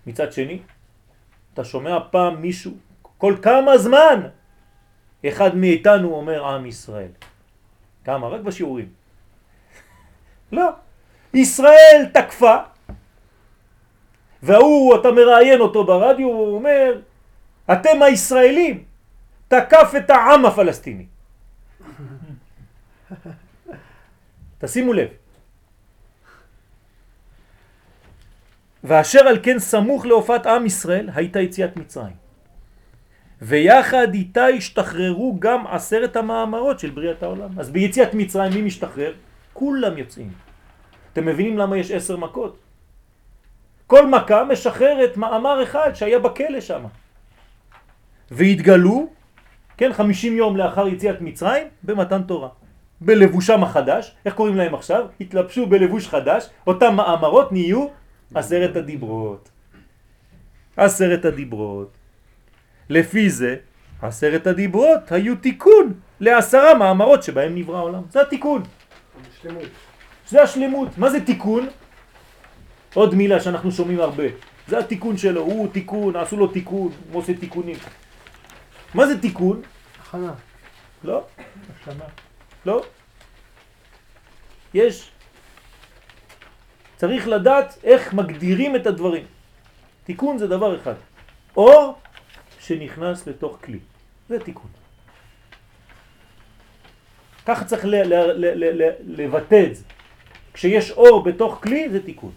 מצד 0.07 0.33
שני, 0.33 0.59
אתה 1.53 1.63
שומע 1.63 1.97
פעם 2.11 2.41
מישהו, 2.41 2.71
כל 3.17 3.35
כמה 3.41 3.77
זמן 3.77 4.19
אחד 5.27 5.55
מאיתנו 5.55 6.13
אומר 6.13 6.45
עם 6.45 6.65
ישראל. 6.65 7.11
כמה? 8.03 8.27
רק 8.27 8.41
בשיעורים. 8.41 8.89
לא. 10.57 10.69
ישראל 11.33 12.05
תקפה, 12.13 12.55
והוא, 14.43 14.95
אתה 14.95 15.11
מראיין 15.11 15.59
אותו 15.59 15.83
ברדיו, 15.83 16.27
הוא 16.27 16.55
אומר, 16.55 17.01
אתם 17.71 18.01
הישראלים, 18.01 18.83
תקף 19.47 19.93
את 19.97 20.09
העם 20.09 20.45
הפלסטיני. 20.45 21.05
תשימו 24.59 24.93
לב. 24.93 25.07
ואשר 28.83 29.19
על 29.19 29.39
כן 29.43 29.59
סמוך 29.59 30.05
להופעת 30.05 30.45
עם 30.45 30.65
ישראל 30.65 31.09
הייתה 31.15 31.39
יציאת 31.39 31.77
מצרים. 31.77 32.15
ויחד 33.41 34.13
איתה 34.13 34.45
השתחררו 34.45 35.35
גם 35.39 35.67
עשרת 35.67 36.15
המאמרות 36.15 36.79
של 36.79 36.89
בריאת 36.89 37.23
העולם. 37.23 37.59
אז 37.59 37.69
ביציאת 37.69 38.13
מצרים 38.13 38.53
מי 38.53 38.61
משתחרר? 38.61 39.13
כולם 39.53 39.97
יוצאים. 39.97 40.31
אתם 41.13 41.25
מבינים 41.25 41.57
למה 41.57 41.77
יש 41.77 41.91
עשר 41.91 42.17
מכות? 42.17 42.62
כל 43.87 44.07
מכה 44.07 44.43
משחררת 44.43 45.17
מאמר 45.17 45.63
אחד 45.63 45.91
שהיה 45.93 46.19
בכלא 46.19 46.61
שם. 46.61 46.83
והתגלו, 48.31 49.07
כן, 49.77 49.93
חמישים 49.93 50.37
יום 50.37 50.57
לאחר 50.57 50.87
יציאת 50.87 51.21
מצרים, 51.21 51.67
במתן 51.83 52.23
תורה. 52.23 52.49
בלבושם 53.01 53.63
החדש, 53.63 54.15
איך 54.25 54.33
קוראים 54.33 54.55
להם 54.55 54.75
עכשיו? 54.75 55.05
התלבשו 55.21 55.65
בלבוש 55.65 56.07
חדש, 56.07 56.49
אותם 56.67 56.95
מאמרות 56.95 57.51
נהיו 57.51 57.87
עשרת 58.35 58.75
הדיברות. 58.75 59.49
עשרת 60.77 61.25
הדיברות. 61.25 61.91
לפי 62.89 63.29
זה, 63.29 63.55
עשרת 64.01 64.47
הדיברות 64.47 65.11
היו 65.11 65.35
תיקון 65.35 65.93
לעשרה 66.19 66.73
מאמרות 66.73 67.23
שבהם 67.23 67.55
נברא 67.55 67.77
העולם. 67.77 68.01
זה 68.09 68.21
התיקון. 68.21 68.63
השלמות. 69.31 69.63
זה 70.27 70.43
השלמות. 70.43 70.97
מה 70.97 71.09
זה 71.09 71.25
תיקון? 71.25 71.67
עוד 72.93 73.15
מילה 73.15 73.41
שאנחנו 73.41 73.71
שומעים 73.71 73.99
הרבה. 73.99 74.23
זה 74.67 74.79
התיקון 74.79 75.17
שלו, 75.17 75.41
הוא 75.41 75.67
תיקון, 75.73 76.15
עשו 76.15 76.37
לו 76.37 76.47
תיקון, 76.47 76.91
הוא 77.11 77.21
עושה 77.21 77.33
תיקונים. 77.33 77.75
מה 78.93 79.07
זה 79.07 79.21
תיקון? 79.21 79.61
הכנה. 80.01 80.33
לא. 81.03 81.25
השלמה. 81.81 82.05
לא. 82.65 82.83
יש. 84.73 85.09
צריך 86.95 87.27
לדעת 87.27 87.77
איך 87.83 88.13
מגדירים 88.13 88.75
את 88.75 88.87
הדברים. 88.87 89.25
תיקון 90.03 90.37
זה 90.37 90.47
דבר 90.47 90.81
אחד. 90.81 90.95
אור 91.57 91.97
שנכנס 92.59 93.27
לתוך 93.27 93.57
כלי. 93.63 93.79
זה 94.29 94.39
תיקון. 94.39 94.69
ככה 97.45 97.65
צריך 97.65 97.85
לבטא 99.05 99.63
את 99.67 99.75
זה. 99.75 99.83
כשיש 100.53 100.91
אור 100.91 101.23
בתוך 101.23 101.59
כלי 101.63 101.89
זה 101.89 102.03
תיקון. 102.03 102.31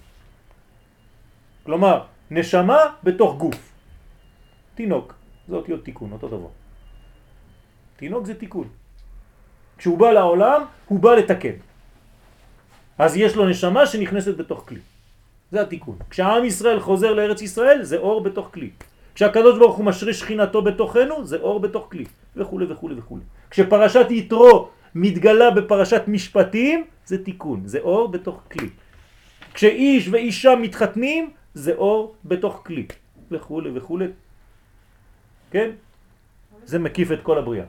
כלומר, 1.66 2.00
נשמה 2.30 2.78
בתוך 3.02 3.36
גוף. 3.36 3.72
תינוק, 4.74 5.14
זה 5.48 5.56
אותיות 5.56 5.84
תיקון, 5.84 6.12
אותו 6.12 6.28
דבר. 6.28 6.52
תינוק 7.96 8.26
זה 8.26 8.34
תיקון. 8.34 8.68
כשהוא 9.78 9.98
בא 9.98 10.10
לעולם, 10.10 10.60
הוא 10.86 11.00
בא 11.00 11.14
לתקן. 11.14 11.58
אז 12.98 13.16
יש 13.16 13.36
לו 13.36 13.48
נשמה 13.48 13.86
שנכנסת 13.86 14.36
בתוך 14.36 14.64
כלי. 14.68 14.80
זה 15.52 15.60
התיקון. 15.62 15.96
כשהעם 16.10 16.44
ישראל 16.44 16.80
חוזר 16.80 17.12
לארץ 17.14 17.42
ישראל, 17.42 17.82
זה 17.82 17.96
אור 17.98 18.22
בתוך 18.22 18.50
כלי. 18.54 18.70
כשהקדוש 19.14 19.58
ברוך 19.58 19.76
הוא 19.76 19.84
משרה 19.84 20.12
שכינתו 20.14 20.62
בתוכנו, 20.62 21.24
זה 21.26 21.36
אור 21.42 21.60
בתוך 21.60 21.88
כלי, 21.90 22.04
וכו' 22.36 22.60
וכו' 22.68 22.90
וכו'. 22.96 23.18
כשפרשת 23.50 24.06
יתרו 24.10 24.68
מתגלה 24.94 25.50
בפרשת 25.50 26.02
משפטים, 26.06 26.84
זה 27.06 27.24
תיקון, 27.24 27.66
זה 27.66 27.78
אור 27.82 28.08
בתוך 28.08 28.42
כלי. 28.52 28.68
כשאיש 29.54 30.08
ואישה 30.08 30.54
מתחתנים, 30.56 31.30
זה 31.56 31.74
אור 31.74 32.14
בתוך 32.24 32.62
כלי, 32.66 32.86
וכו' 33.30 33.60
וכו'. 33.74 33.98
כן? 35.50 35.70
זה 36.64 36.78
מקיף 36.78 37.12
את 37.12 37.22
כל 37.22 37.38
הבריאה. 37.38 37.64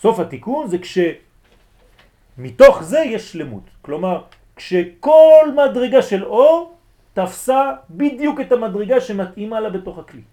סוף 0.00 0.18
התיקון 0.18 0.68
זה 0.68 0.78
כשמתוך 0.80 2.82
זה 2.82 2.98
יש 2.98 3.32
שלמות. 3.32 3.62
כלומר, 3.82 4.24
כשכל 4.56 5.52
מדרגה 5.52 6.02
של 6.02 6.24
אור 6.24 6.76
תפסה 7.12 7.72
בדיוק 7.90 8.40
את 8.40 8.52
המדרגה 8.52 9.00
שמתאימה 9.00 9.60
לה 9.60 9.70
בתוך 9.70 9.98
הכלי. 9.98 10.24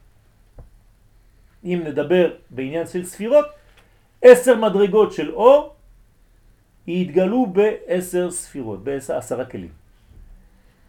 אם 1.63 1.81
נדבר 1.83 2.33
בעניין 2.49 2.87
של 2.87 3.05
ספירות, 3.05 3.45
עשר 4.21 4.55
מדרגות 4.55 5.13
של 5.13 5.35
אור 5.35 5.75
יתגלו 6.87 7.45
בעשר 7.45 8.31
ספירות, 8.31 8.83
בעשרה 8.83 9.45
כלים. 9.45 9.80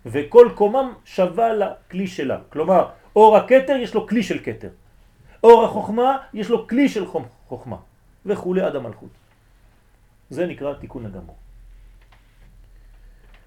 וכל 0.07 0.49
קומם 0.55 0.93
שווה 1.05 1.53
לכלי 1.53 2.07
שלה. 2.07 2.39
כלומר, 2.49 2.89
אור 3.17 3.37
הקטר 3.37 3.77
יש 3.77 3.95
לו 3.95 4.07
כלי 4.09 4.23
של 4.23 4.39
קטר. 4.39 4.69
אור 5.45 5.65
החוכמה 5.65 6.17
יש 6.35 6.51
לו 6.51 6.69
כלי 6.69 6.89
של 6.89 7.07
חוכמה. 7.49 7.77
וכולי 8.27 8.61
עד 8.61 8.77
המלכות. 8.77 9.11
זה 10.31 10.47
נקרא 10.47 10.75
תיקון 10.75 11.07
הגמור. 11.07 11.37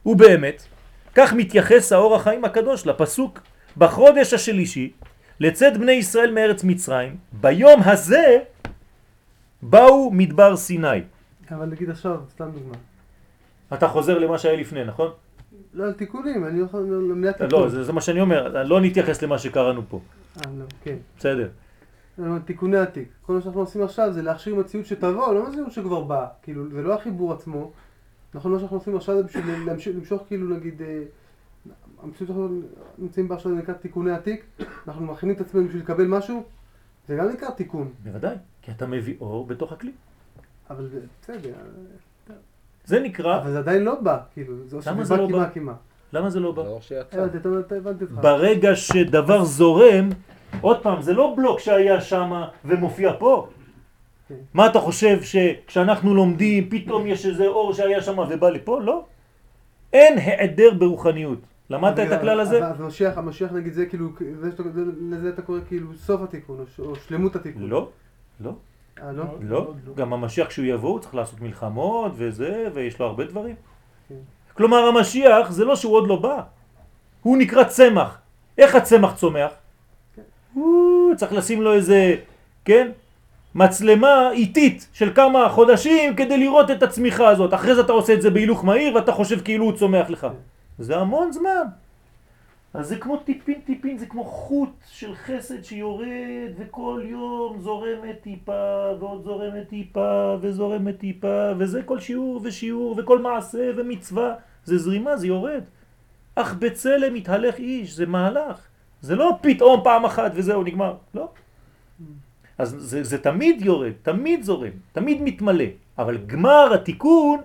ובאמת, 0.05 0.67
כך 1.15 1.33
מתייחס 1.33 1.91
האור 1.91 2.15
החיים 2.15 2.45
הקדוש 2.45 2.87
לפסוק 2.87 3.39
בחודש 3.77 4.33
השלישי 4.33 4.91
לצאת 5.39 5.77
בני 5.77 5.91
ישראל 5.91 6.31
מארץ 6.31 6.63
מצרים, 6.63 7.17
ביום 7.31 7.81
הזה 7.83 8.39
באו 9.61 10.11
מדבר 10.11 10.55
סיני. 10.55 11.09
אבל 11.51 11.65
נגיד 11.65 11.89
עכשיו, 11.89 12.19
סתם 12.29 12.51
דוגמה. 12.51 12.75
אתה 13.73 13.87
חוזר 13.87 14.19
למה 14.19 14.37
שהיה 14.37 14.55
לפני, 14.55 14.83
נכון? 14.83 15.11
לא, 15.73 15.83
על 15.83 15.93
תיקונים, 15.93 16.45
אני 16.45 16.59
יכול 16.59 16.81
למניעת 16.81 17.41
תיקון. 17.41 17.61
לא, 17.61 17.69
זה, 17.69 17.83
זה 17.83 17.93
מה 17.93 18.01
שאני 18.01 18.21
אומר, 18.21 18.63
לא 18.63 18.81
נתייחס 18.81 19.21
למה 19.21 19.37
שקראנו 19.37 19.81
פה. 19.89 19.99
אה, 20.37 20.51
לא, 20.57 20.65
כן. 20.83 20.95
בסדר. 21.17 21.49
תיקוני 22.45 22.77
עתיק. 22.77 23.07
כל 23.21 23.33
מה 23.33 23.41
שאנחנו 23.41 23.59
עושים 23.59 23.83
עכשיו 23.83 24.13
זה 24.13 24.21
להכשיר 24.21 24.55
מציאות 24.55 24.85
שתבוא, 24.85 25.33
לא 25.33 25.49
מציאות 25.49 25.71
שכבר 25.71 26.03
באה. 26.03 26.27
כאילו, 26.41 26.69
זה 26.69 26.81
לא 26.81 26.93
החיבור 26.93 27.33
עצמו. 27.33 27.71
נכון, 28.33 28.51
מה 28.51 28.59
שאנחנו 28.59 28.77
עושים 28.77 28.95
עכשיו 28.95 29.15
זה 29.17 29.23
בשביל 29.23 29.65
להמשיך, 29.65 29.95
למשוך 29.95 30.23
כאילו 30.27 30.55
נגיד, 30.55 30.81
אה, 30.81 31.03
המציאות 32.03 32.27
שאנחנו 32.27 32.61
נמצאים 32.97 33.27
בה 33.27 33.35
עכשיו 33.35 33.51
זה 33.51 33.57
נקרא 33.57 33.73
תיקוני 33.73 34.11
עתיק, 34.11 34.45
אנחנו 34.87 35.05
מכינים 35.05 35.35
את 35.35 35.41
עצמנו 35.41 35.65
בשביל 35.67 35.81
לקבל 35.81 36.07
משהו, 36.07 36.43
זה 37.07 37.15
גם 37.15 37.29
נקרא 37.29 37.49
תיקון. 37.49 37.93
בוודאי, 38.03 38.35
כי 38.61 38.71
אתה 38.71 38.87
מביא 38.87 39.15
אור 39.21 39.47
בתוך 39.47 39.71
הכלי. 39.71 39.91
אבל 40.69 40.89
בסדר. 41.21 41.53
זה 42.85 42.99
נקרא... 42.99 43.41
אבל 43.41 43.51
זה 43.51 43.59
עדיין 43.59 43.83
לא 43.83 43.95
בא, 44.01 44.17
כאילו, 44.33 44.53
זה 44.65 44.77
למה 44.91 45.03
זה 45.03 45.17
לא 45.17 45.27
בא? 45.27 45.49
כמעט. 45.53 45.75
למה 46.13 46.29
זה 46.29 46.39
לא 46.39 46.51
בא? 46.51 46.63
הבנתי 47.71 48.03
אותך. 48.03 48.13
ברגע 48.21 48.75
שדבר 48.75 49.43
זורם, 49.43 50.09
עוד 50.61 50.83
פעם, 50.83 51.01
זה 51.01 51.13
לא 51.13 51.33
בלוק 51.37 51.59
שהיה 51.59 52.01
שם 52.01 52.43
ומופיע 52.65 53.13
פה. 53.19 53.47
כן. 54.27 54.35
מה 54.53 54.67
אתה 54.67 54.79
חושב 54.79 55.21
שכשאנחנו 55.21 56.15
לומדים 56.15 56.69
פתאום 56.69 57.07
יש 57.07 57.25
איזה 57.25 57.47
אור 57.47 57.73
שהיה 57.73 58.01
שם 58.01 58.19
ובא 58.19 58.49
לפה? 58.49 58.81
לא. 58.81 59.05
אין 59.93 60.17
העדר 60.17 60.73
ברוחניות. 60.73 61.39
למדת 61.69 61.99
את 61.99 62.11
הכלל 62.11 62.39
הזה? 62.39 62.67
המשיח, 62.67 63.17
המשיח 63.17 63.51
נגיד 63.51 63.73
זה 63.73 63.85
כאילו, 63.85 64.09
לזה 65.09 65.29
אתה 65.29 65.41
קורא 65.41 65.59
כאילו 65.67 65.93
סוף 65.95 66.21
התיקון 66.21 66.65
או 66.79 66.95
שלמות 66.95 67.35
התיקון. 67.35 67.69
לא, 67.69 67.89
לא. 68.39 68.51
אה, 69.03 69.11
לא? 69.11 69.23
לא, 69.41 69.73
גם 69.95 70.13
המשיח 70.13 70.47
כשהוא 70.47 70.65
יבוא 70.65 70.89
הוא 70.89 70.99
צריך 70.99 71.15
לעשות 71.15 71.41
מלחמות 71.41 72.11
וזה, 72.15 72.67
ויש 72.73 72.99
לו 72.99 73.05
הרבה 73.05 73.25
דברים. 73.25 73.55
כן. 74.09 74.15
כלומר 74.53 74.77
המשיח 74.77 75.51
זה 75.51 75.65
לא 75.65 75.75
שהוא 75.75 75.93
עוד 75.93 76.07
לא 76.07 76.15
בא, 76.15 76.41
הוא 77.21 77.37
נקרא 77.37 77.63
צמח. 77.63 78.17
איך 78.57 78.75
הצמח 78.75 79.15
צומח? 79.15 79.51
הוא 80.53 81.15
צריך 81.15 81.33
לשים 81.33 81.61
לו 81.61 81.73
איזה, 81.73 82.15
כן, 82.65 82.91
מצלמה 83.55 84.31
איטית 84.31 84.87
של 84.93 85.13
כמה 85.15 85.49
חודשים 85.49 86.15
כדי 86.15 86.37
לראות 86.37 86.71
את 86.71 86.83
הצמיחה 86.83 87.27
הזאת. 87.27 87.53
אחרי 87.53 87.75
זה 87.75 87.81
אתה 87.81 87.91
עושה 87.91 88.13
את 88.13 88.21
זה 88.21 88.29
בהילוך 88.29 88.65
מהיר 88.65 88.95
ואתה 88.95 89.11
חושב 89.11 89.41
כאילו 89.41 89.65
הוא 89.65 89.73
צומח 89.73 90.09
לך. 90.09 90.27
זה 90.79 90.97
המון 90.97 91.31
זמן. 91.31 91.63
אז 92.77 92.87
זה 92.87 92.97
כמו 92.97 93.17
טיפין 93.17 93.61
טיפין, 93.65 93.97
זה 93.97 94.05
כמו 94.05 94.23
חוט 94.23 94.69
של 94.87 95.15
חסד 95.15 95.63
שיורד 95.63 96.51
וכל 96.57 97.01
יום 97.05 97.57
זורמת 97.61 98.21
טיפה 98.21 98.91
ועוד 98.99 99.23
זורמת 99.23 99.69
טיפה 99.69 100.35
וזורמת 100.41 100.97
טיפה 100.97 101.51
וזה 101.57 101.83
כל 101.83 101.99
שיעור 101.99 102.41
ושיעור 102.43 102.95
וכל 102.97 103.19
מעשה 103.19 103.71
ומצווה 103.77 104.33
זה 104.65 104.77
זרימה, 104.77 105.17
זה 105.17 105.27
יורד. 105.27 105.63
אך 106.35 106.53
בצלם 106.53 107.13
מתהלך 107.13 107.57
איש, 107.57 107.91
זה 107.91 108.05
מהלך. 108.05 108.67
זה 109.01 109.15
לא 109.15 109.37
פתאום 109.41 109.81
פעם 109.83 110.05
אחת 110.05 110.31
וזהו 110.35 110.63
נגמר, 110.63 110.93
לא. 111.13 111.29
אז 112.57 112.75
זה, 112.79 113.03
זה 113.03 113.17
תמיד 113.17 113.61
יורד, 113.61 113.91
תמיד 114.01 114.43
זורם, 114.43 114.71
תמיד 114.91 115.21
מתמלא, 115.21 115.65
אבל 115.97 116.17
גמר 116.17 116.73
התיקון 116.73 117.39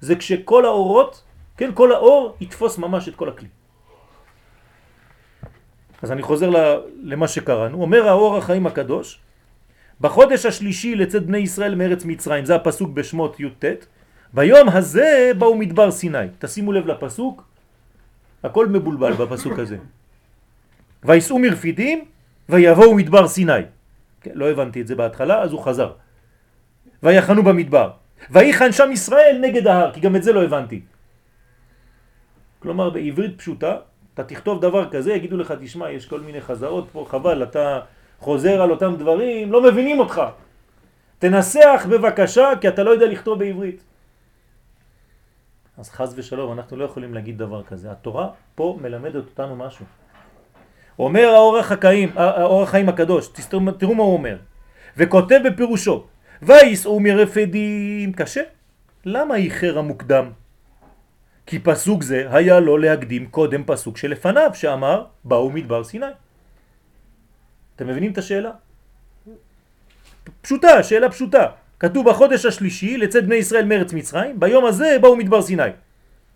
זה 0.00 0.16
כשכל 0.16 0.64
האורות, 0.64 1.22
כן, 1.56 1.70
כל 1.74 1.92
האור 1.92 2.36
יתפוס 2.40 2.78
ממש 2.78 3.08
את 3.08 3.14
כל 3.14 3.28
הכלי. 3.28 3.48
אז 6.02 6.12
אני 6.12 6.22
חוזר 6.22 6.50
למה 7.02 7.28
שקראנו, 7.28 7.82
אומר 7.82 8.08
האור 8.08 8.36
החיים 8.36 8.66
הקדוש, 8.66 9.20
בחודש 10.00 10.46
השלישי 10.46 10.94
לצאת 10.94 11.26
בני 11.26 11.38
ישראל 11.38 11.74
מארץ 11.74 12.04
מצרים, 12.04 12.44
זה 12.44 12.54
הפסוק 12.54 12.90
בשמות 12.90 13.40
י"ט, 13.40 13.64
ביום 14.32 14.68
הזה 14.68 15.30
באו 15.38 15.56
מדבר 15.56 15.90
סיני. 15.90 16.26
תשימו 16.38 16.72
לב 16.72 16.86
לפסוק, 16.86 17.44
הכל 18.42 18.66
מבולבל 18.66 19.12
בפסוק 19.12 19.58
הזה. 19.58 19.76
ויסעו 21.04 21.38
מרפידים 21.38 22.04
ויבואו 22.48 22.94
מדבר 22.94 23.28
סיני. 23.28 23.52
כן, 24.20 24.30
לא 24.34 24.50
הבנתי 24.50 24.80
את 24.80 24.86
זה 24.86 24.94
בהתחלה, 24.94 25.42
אז 25.42 25.52
הוא 25.52 25.60
חזר. 25.60 25.92
ויחנו 27.02 27.42
במדבר. 27.42 27.90
ויחן 28.30 28.72
שם 28.72 28.92
ישראל 28.92 29.38
נגד 29.40 29.66
ההר, 29.66 29.92
כי 29.92 30.00
גם 30.00 30.16
את 30.16 30.22
זה 30.22 30.32
לא 30.32 30.44
הבנתי. 30.44 30.80
כלומר 32.58 32.90
בעברית 32.90 33.38
פשוטה, 33.38 33.76
אתה 34.14 34.24
תכתוב 34.24 34.60
דבר 34.60 34.90
כזה, 34.90 35.12
יגידו 35.12 35.36
לך, 35.36 35.54
תשמע, 35.60 35.90
יש 35.90 36.06
כל 36.06 36.20
מיני 36.20 36.40
חזרות 36.40 36.88
פה, 36.92 37.06
חבל, 37.08 37.42
אתה 37.42 37.80
חוזר 38.20 38.62
על 38.62 38.70
אותם 38.70 38.96
דברים, 38.96 39.52
לא 39.52 39.62
מבינים 39.62 40.00
אותך. 40.00 40.22
תנסח 41.18 41.86
בבקשה, 41.90 42.50
כי 42.60 42.68
אתה 42.68 42.82
לא 42.82 42.90
יודע 42.90 43.06
לכתוב 43.06 43.38
בעברית. 43.38 43.84
אז 45.78 45.90
חז 45.90 46.14
ושלום, 46.16 46.52
אנחנו 46.52 46.76
לא 46.76 46.84
יכולים 46.84 47.14
להגיד 47.14 47.38
דבר 47.38 47.62
כזה. 47.62 47.90
התורה 47.90 48.28
פה 48.54 48.78
מלמדת 48.80 49.14
אותנו 49.14 49.56
משהו. 49.56 49.84
אומר 50.98 51.28
האור 51.34 51.58
החיים, 51.58 52.12
האור 52.16 52.62
החיים 52.62 52.88
הקדוש, 52.88 53.28
תראו, 53.28 53.70
תראו 53.70 53.94
מה 53.94 54.02
הוא 54.02 54.12
אומר, 54.12 54.36
וכותב 54.96 55.40
בפירושו, 55.44 56.06
ויסעו 56.42 57.00
מרפדים, 57.00 58.12
קשה. 58.12 58.42
למה 59.04 59.36
איחר 59.36 59.78
המוקדם? 59.78 60.30
כי 61.46 61.58
פסוק 61.58 62.02
זה 62.02 62.26
היה 62.30 62.60
לו 62.60 62.78
להקדים 62.78 63.26
קודם 63.26 63.64
פסוק 63.66 63.96
שלפניו 63.96 64.50
שאמר 64.54 65.04
באו 65.24 65.50
מדבר 65.50 65.84
סיני. 65.84 66.06
אתם 67.76 67.86
מבינים 67.86 68.12
את 68.12 68.18
השאלה? 68.18 68.50
פשוטה, 70.40 70.82
שאלה 70.82 71.10
פשוטה. 71.10 71.46
כתוב 71.80 72.10
בחודש 72.10 72.46
השלישי 72.46 72.96
לצאת 72.96 73.26
בני 73.26 73.34
ישראל 73.34 73.64
מארץ 73.64 73.92
מצרים, 73.92 74.40
ביום 74.40 74.64
הזה 74.64 74.96
באו 75.00 75.16
מדבר 75.16 75.42
סיני. 75.42 75.62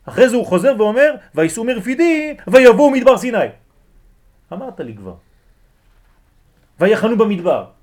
אחרי 0.04 0.28
זה 0.28 0.36
הוא 0.36 0.46
חוזר 0.46 0.74
ואומר, 0.78 1.14
ויסעו 1.34 1.64
מרפידים 1.64 2.36
ויבואו 2.46 2.90
מדבר 2.90 3.18
סיני. 3.18 3.48
אמרת 4.52 4.80
לי 4.80 4.96
כבר. 4.96 5.14
ויחנו 6.80 7.18
במדבר. 7.18 7.77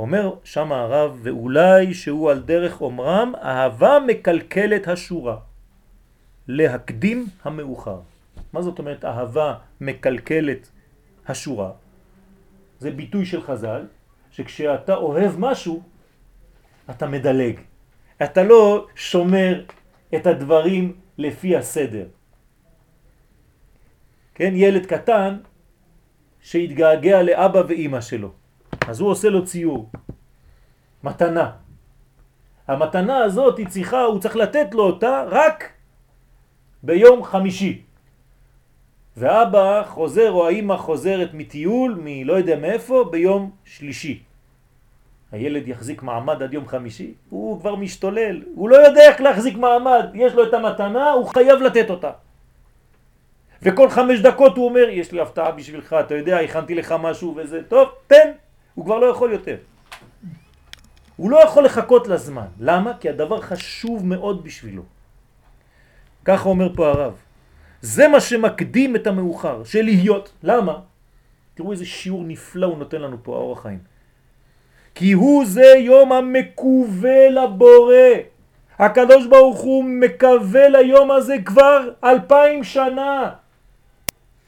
אומר 0.00 0.34
שם 0.44 0.72
הרב, 0.72 1.18
ואולי 1.22 1.94
שהוא 1.94 2.30
על 2.30 2.40
דרך 2.40 2.80
אומרם, 2.80 3.32
אהבה 3.42 3.98
מקלקלת 4.06 4.88
השורה. 4.88 5.36
להקדים 6.48 7.26
המאוחר. 7.42 8.00
מה 8.52 8.62
זאת 8.62 8.78
אומרת 8.78 9.04
אהבה 9.04 9.54
מקלקלת 9.80 10.70
השורה? 11.28 11.70
זה 12.78 12.90
ביטוי 12.90 13.26
של 13.26 13.42
חז"ל, 13.42 13.86
שכשאתה 14.30 14.94
אוהב 14.94 15.32
משהו, 15.38 15.82
אתה 16.90 17.06
מדלג. 17.06 17.60
אתה 18.22 18.42
לא 18.42 18.86
שומר 18.94 19.64
את 20.14 20.26
הדברים 20.26 20.96
לפי 21.18 21.56
הסדר. 21.56 22.06
כן, 24.34 24.52
ילד 24.56 24.86
קטן 24.86 25.36
שהתגעגע 26.40 27.22
לאבא 27.22 27.62
ואימא 27.68 28.00
שלו. 28.00 28.39
אז 28.88 29.00
הוא 29.00 29.10
עושה 29.10 29.28
לו 29.28 29.44
ציור, 29.44 29.90
מתנה. 31.02 31.50
המתנה 32.68 33.16
הזאת 33.18 33.58
היא 33.58 33.66
צריכה, 33.66 34.02
הוא 34.02 34.20
צריך 34.20 34.36
לתת 34.36 34.74
לו 34.74 34.82
אותה 34.82 35.24
רק 35.28 35.72
ביום 36.82 37.24
חמישי. 37.24 37.82
ואבא 39.16 39.82
חוזר 39.86 40.30
או 40.30 40.48
האמא 40.48 40.76
חוזרת 40.76 41.34
מטיול, 41.34 42.00
מלא 42.02 42.32
יודע 42.32 42.56
מאיפה, 42.56 43.04
ביום 43.10 43.50
שלישי. 43.64 44.22
הילד 45.32 45.68
יחזיק 45.68 46.02
מעמד 46.02 46.42
עד 46.42 46.54
יום 46.54 46.68
חמישי, 46.68 47.14
הוא 47.30 47.60
כבר 47.60 47.74
משתולל, 47.74 48.42
הוא 48.54 48.68
לא 48.68 48.76
יודע 48.76 49.02
איך 49.08 49.20
להחזיק 49.20 49.56
מעמד, 49.56 50.06
יש 50.14 50.32
לו 50.32 50.44
את 50.44 50.54
המתנה, 50.54 51.10
הוא 51.10 51.26
חייב 51.26 51.60
לתת 51.62 51.90
אותה. 51.90 52.10
וכל 53.62 53.90
חמש 53.90 54.20
דקות 54.20 54.56
הוא 54.56 54.68
אומר, 54.68 54.88
יש 54.88 55.12
לי 55.12 55.20
הפתעה 55.20 55.50
בשבילך, 55.50 55.96
אתה 56.00 56.14
יודע, 56.14 56.38
הכנתי 56.38 56.74
לך 56.74 56.94
משהו 57.00 57.34
וזה, 57.36 57.62
טוב, 57.68 57.88
תן, 58.06 58.30
הוא 58.80 58.84
כבר 58.84 58.98
לא 58.98 59.06
יכול 59.06 59.32
יותר. 59.32 59.56
הוא 61.16 61.30
לא 61.30 61.44
יכול 61.44 61.64
לחכות 61.64 62.08
לזמן. 62.08 62.46
למה? 62.60 62.92
כי 63.00 63.08
הדבר 63.08 63.40
חשוב 63.40 64.06
מאוד 64.06 64.44
בשבילו. 64.44 64.82
ככה 66.24 66.48
אומר 66.48 66.72
פה 66.76 66.88
הרב. 66.88 67.14
זה 67.80 68.08
מה 68.08 68.20
שמקדים 68.20 68.96
את 68.96 69.06
המאוחר, 69.06 69.64
של 69.64 69.82
להיות. 69.82 70.32
למה? 70.42 70.80
תראו 71.54 71.72
איזה 71.72 71.84
שיעור 71.86 72.24
נפלא 72.24 72.66
הוא 72.66 72.78
נותן 72.78 73.00
לנו 73.00 73.16
פה, 73.22 73.36
האור 73.36 73.52
החיים. 73.52 73.78
כי 74.94 75.12
הוא 75.12 75.44
זה 75.44 75.76
יום 75.84 76.12
המקווה 76.12 77.28
לבורא. 77.28 78.24
הקדוש 78.78 79.26
ברוך 79.26 79.60
הוא 79.60 79.84
מקווה 79.84 80.68
ליום 80.68 81.10
הזה 81.10 81.36
כבר 81.44 82.00
אלפיים 82.04 82.64
שנה. 82.64 83.30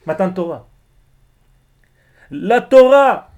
מתן 0.06 0.30
תורה. 0.32 0.58
לתורה, 2.30 3.31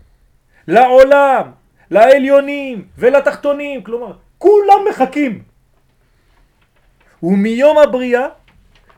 לעולם, 0.68 1.50
לעליונים 1.90 2.88
ולתחתונים, 2.98 3.83
כלומר, 3.83 4.12
כולם 4.38 4.81
מחכים. 4.90 5.42
ומיום 7.22 7.79
הבריאה 7.79 8.27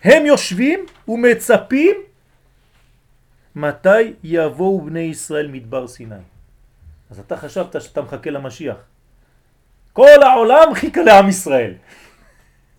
הם 0.05 0.27
יושבים 0.27 0.87
ומצפים 1.09 1.97
מתי 3.57 4.13
יבואו 4.25 4.81
בני 4.81 5.01
ישראל 5.01 5.49
מדבר 5.49 5.89
סיני. 5.89 6.15
אז 7.11 7.19
אתה 7.19 7.37
חשבת 7.37 7.83
שאתה 7.83 8.03
מחכה 8.03 8.31
למשיח. 8.31 8.77
כל 9.93 10.23
העולם 10.23 10.75
חיכה 10.75 11.03
לעם 11.03 11.29
ישראל. 11.29 11.75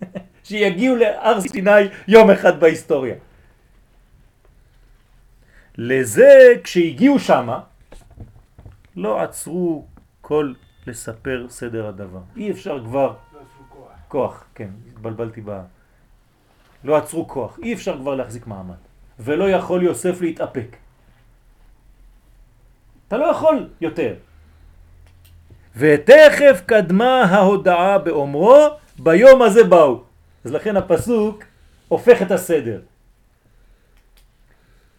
שיגיעו 0.44 0.96
להר 0.96 1.42
סיני 1.42 1.72
יום 2.08 2.32
אחד 2.32 2.60
בהיסטוריה. 2.60 3.16
לזה 5.78 6.54
כשהגיעו 6.64 7.20
שמה 7.20 7.60
לא 8.98 9.22
עצרו 9.22 9.86
כל 10.22 10.54
לספר 10.88 11.46
סדר 11.50 11.88
הדבר. 11.88 12.20
אי 12.36 12.52
אפשר 12.52 12.84
כבר... 12.84 13.14
לא 13.34 13.40
עשו 13.40 13.64
כוח. 13.70 13.92
כוח, 14.08 14.46
כן, 14.56 14.70
התבלבלתי 14.88 15.42
ב... 15.46 15.62
לא 16.84 16.98
עצרו 16.98 17.28
כוח, 17.28 17.60
אי 17.64 17.74
אפשר 17.74 17.98
כבר 17.98 18.16
להחזיק 18.16 18.48
מעמד. 18.48 18.76
ולא 19.20 19.50
יכול 19.50 19.84
יוסף 19.84 20.22
להתאפק. 20.22 20.76
אתה 23.08 23.18
לא 23.18 23.26
יכול 23.26 23.70
יותר. 23.82 24.16
ותכף 25.76 26.62
קדמה 26.66 27.22
ההודעה 27.24 27.98
באומרו, 27.98 28.56
ביום 29.00 29.42
הזה 29.42 29.64
באו. 29.64 30.04
אז 30.44 30.52
לכן 30.52 30.78
הפסוק 30.78 31.44
הופך 31.88 32.22
את 32.22 32.32
הסדר. 32.32 32.82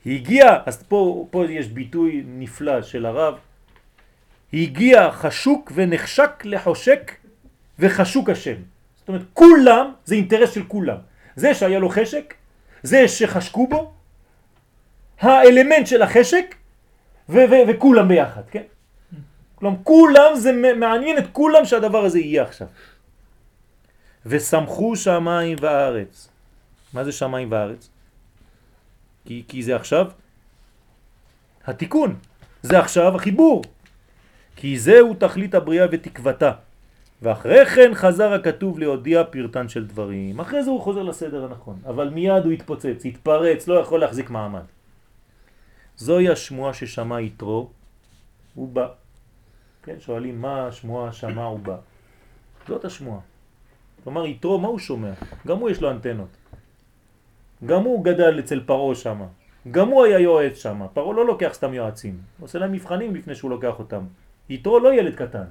הגיע, 0.06 0.58
אז 0.66 0.82
פה, 0.82 1.26
פה 1.30 1.44
יש 1.44 1.68
ביטוי 1.68 2.22
נפלא 2.26 2.82
של 2.82 3.06
הרב, 3.06 3.34
הגיע 4.52 5.11
חשוק 5.12 5.72
ונחשק 5.74 6.44
לחושק 6.44 7.12
וחשוק 7.78 8.30
השם. 8.30 8.56
זאת 8.98 9.08
אומרת, 9.08 9.22
כולם, 9.32 9.92
זה 10.04 10.14
אינטרס 10.14 10.54
של 10.54 10.64
כולם. 10.64 10.96
זה 11.37 11.54
שהיה 11.54 11.78
לו 11.78 11.88
חשק, 11.88 12.34
זה 12.82 13.08
שחשקו 13.08 13.66
בו, 13.66 13.92
האלמנט 15.20 15.87
של 15.87 16.02
החשק, 16.02 16.54
וכולם 17.28 18.08
ביחד, 18.08 18.42
כן? 18.50 18.62
כלומר, 19.54 19.76
כולם, 19.82 20.37
זה 20.37 20.52
מעניין 20.76 21.18
את 21.18 21.24
כולם 21.32 21.64
שהדבר 21.64 22.04
הזה 22.04 22.18
יהיה 22.18 22.42
עכשיו. 22.42 22.66
וסמכו 24.26 24.96
שמיים 24.96 25.56
וארץ. 25.61 26.28
מה 26.92 27.04
זה 27.04 27.12
שמיים 27.12 27.52
וארץ? 27.52 27.88
כי, 29.24 29.44
כי 29.48 29.62
זה 29.62 29.76
עכשיו 29.76 30.06
התיקון, 31.66 32.16
זה 32.62 32.78
עכשיו 32.78 33.16
החיבור. 33.16 33.62
כי 34.61 34.79
זהו 34.79 35.14
תכלית 35.14 35.55
הבריאה 35.55 35.87
ותקוותה. 35.90 36.53
ואחרי 37.23 37.66
כן 37.66 37.90
חזר 37.94 38.33
הכתוב 38.33 38.79
להודיע 38.79 39.25
פרטן 39.25 39.68
של 39.68 39.87
דברים. 39.87 40.40
אחרי 40.40 40.62
זה 40.62 40.71
הוא 40.71 40.81
חוזר 40.81 41.03
לסדר 41.03 41.44
הנכון, 41.44 41.79
אבל 41.87 42.09
מיד 42.09 42.44
הוא 42.44 42.53
התפוצץ, 42.53 43.05
התפרץ, 43.05 43.68
לא 43.68 43.75
יכול 43.75 44.01
להחזיק 44.01 44.31
מעמד. 44.31 44.62
זוהי 45.97 46.29
השמועה 46.29 46.75
ששמע 46.75 47.21
יתרו, 47.21 47.71
הוא 48.55 48.68
בא. 48.68 48.88
כן, 49.83 49.94
שואלים 50.01 50.42
מה 50.42 50.66
השמועה 50.66 51.12
שמע 51.12 51.44
הוא 51.44 51.59
בא. 51.59 51.77
זאת 52.68 52.85
השמועה. 52.85 53.21
כלומר 54.05 54.27
יתרו, 54.27 54.59
מה 54.59 54.68
הוא 54.68 54.79
שומע? 54.79 55.12
גם 55.47 55.59
הוא 55.59 55.71
יש 55.71 55.81
לו 55.81 55.90
אנטנות. 55.90 56.37
גם 57.66 57.83
הוא 57.83 58.05
גדל 58.05 58.38
אצל 58.38 58.61
פרעה 58.66 58.94
שם. 58.94 59.23
גם 59.71 59.88
הוא 59.88 60.05
היה 60.05 60.18
יועץ 60.18 60.57
שם. 60.57 60.87
פרעה 60.94 61.12
לא 61.12 61.27
לוקח 61.27 61.51
סתם 61.53 61.75
יועצים. 61.75 62.18
הוא 62.38 62.44
עושה 62.44 62.59
להם 62.59 62.73
מבחנים 62.73 63.14
לפני 63.14 63.35
שהוא 63.35 63.51
לוקח 63.51 63.79
אותם. 63.79 64.05
יתרו 64.48 64.78
לא 64.78 64.94
ילד 64.94 65.14
קטן. 65.14 65.44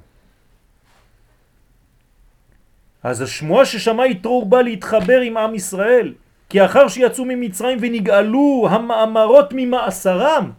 אז 3.03 3.21
השמועה 3.21 3.65
ששמע 3.65 4.05
יתרו 4.05 4.45
בא 4.45 4.61
להתחבר 4.61 5.19
עם 5.21 5.37
עם 5.37 5.55
ישראל. 5.55 6.13
כי 6.49 6.65
אחר 6.65 6.87
שיצאו 6.87 7.25
ממצרים 7.25 7.77
ונגאלו 7.81 8.67
המאמרות 8.71 9.49
ממאסרם, 9.51 10.51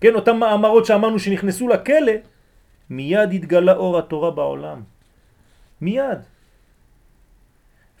כן, 0.00 0.14
אותם 0.14 0.36
מאמרות 0.36 0.86
שאמרנו 0.86 1.18
שנכנסו 1.18 1.68
לכלא, 1.68 2.12
מיד 2.90 3.32
התגלה 3.32 3.72
אור 3.72 3.98
התורה 3.98 4.30
בעולם. 4.30 4.82
מיד. 5.80 6.18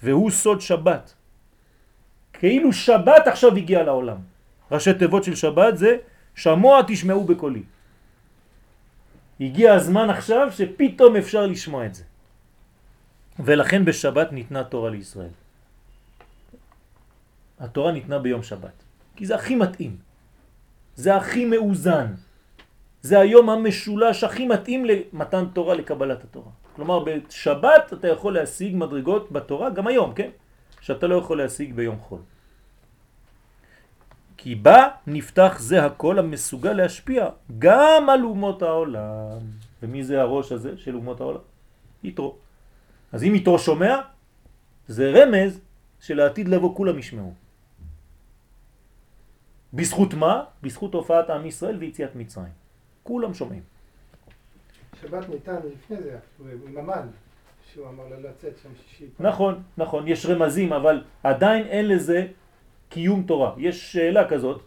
והוא 0.02 0.30
סוד 0.30 0.60
שבת. 0.60 1.14
כאילו 2.32 2.72
שבת 2.72 3.26
עכשיו 3.26 3.56
הגיע 3.56 3.82
לעולם. 3.82 4.16
ראשי 4.72 4.94
תיבות 4.94 5.24
של 5.24 5.34
שבת 5.34 5.78
זה 5.78 5.96
שמוע 6.34 6.80
תשמעו 6.86 7.24
בקולי. 7.24 7.62
הגיע 9.40 9.74
הזמן 9.74 10.10
עכשיו 10.10 10.48
שפתאום 10.52 11.16
אפשר 11.16 11.46
לשמוע 11.46 11.86
את 11.86 11.94
זה. 11.94 12.04
ולכן 13.38 13.84
בשבת 13.84 14.32
ניתנה 14.32 14.64
תורה 14.64 14.90
לישראל. 14.90 15.34
התורה 17.60 17.92
ניתנה 17.92 18.18
ביום 18.18 18.42
שבת, 18.42 18.76
כי 19.16 19.26
זה 19.26 19.34
הכי 19.34 19.54
מתאים. 19.54 19.96
זה 20.96 21.16
הכי 21.16 21.44
מאוזן. 21.44 22.06
זה 23.02 23.20
היום 23.20 23.50
המשולש 23.50 24.24
הכי 24.24 24.46
מתאים 24.46 24.84
למתן 24.84 25.44
תורה, 25.52 25.74
לקבלת 25.74 26.24
התורה. 26.24 26.50
כלומר, 26.76 27.04
בשבת 27.04 27.92
אתה 27.92 28.08
יכול 28.08 28.34
להשיג 28.34 28.76
מדרגות 28.76 29.32
בתורה, 29.32 29.70
גם 29.70 29.86
היום, 29.86 30.14
כן? 30.14 30.30
שאתה 30.80 31.06
לא 31.06 31.14
יכול 31.14 31.38
להשיג 31.38 31.74
ביום 31.74 31.98
חול. 31.98 32.20
כי 34.42 34.54
בה 34.54 34.88
נפתח 35.06 35.56
זה 35.58 35.84
הכל 35.84 36.18
המסוגל 36.18 36.72
להשפיע 36.72 37.28
גם 37.58 38.10
על 38.10 38.24
אומות 38.24 38.62
העולם. 38.62 39.38
ומי 39.82 40.04
זה 40.04 40.20
הראש 40.20 40.52
הזה 40.52 40.76
של 40.76 40.94
אומות 40.94 41.20
העולם? 41.20 41.40
יתרו. 42.02 42.36
אז 43.12 43.24
אם 43.24 43.34
יתרו 43.34 43.58
שומע, 43.58 44.00
זה 44.88 45.12
רמז 45.14 45.60
שלעתיד 46.00 46.48
לבוא 46.48 46.76
כולם 46.76 46.98
ישמעו. 46.98 47.34
בזכות 49.74 50.14
מה? 50.14 50.44
בזכות 50.62 50.94
הופעת 50.94 51.30
עם 51.30 51.46
ישראל 51.46 51.76
ויציאת 51.76 52.16
מצרים. 52.16 52.52
כולם 53.02 53.34
שומעים. 53.34 53.62
שבת 55.00 55.28
ניתן 55.28 55.56
לפני 55.74 56.02
זה, 56.02 56.18
עם 56.66 56.78
המן, 56.78 57.06
שהוא 57.72 57.88
אמר 57.88 58.04
לו 58.10 58.20
לצאת 58.20 58.58
שם 58.62 58.70
שישי. 58.74 59.06
נכון, 59.20 59.62
נכון, 59.78 60.08
יש 60.08 60.26
רמזים, 60.26 60.72
אבל 60.72 61.04
עדיין 61.22 61.66
אין 61.66 61.88
לזה 61.88 62.26
קיום 62.92 63.22
תורה. 63.22 63.50
יש 63.56 63.92
שאלה 63.92 64.28
כזאת, 64.28 64.60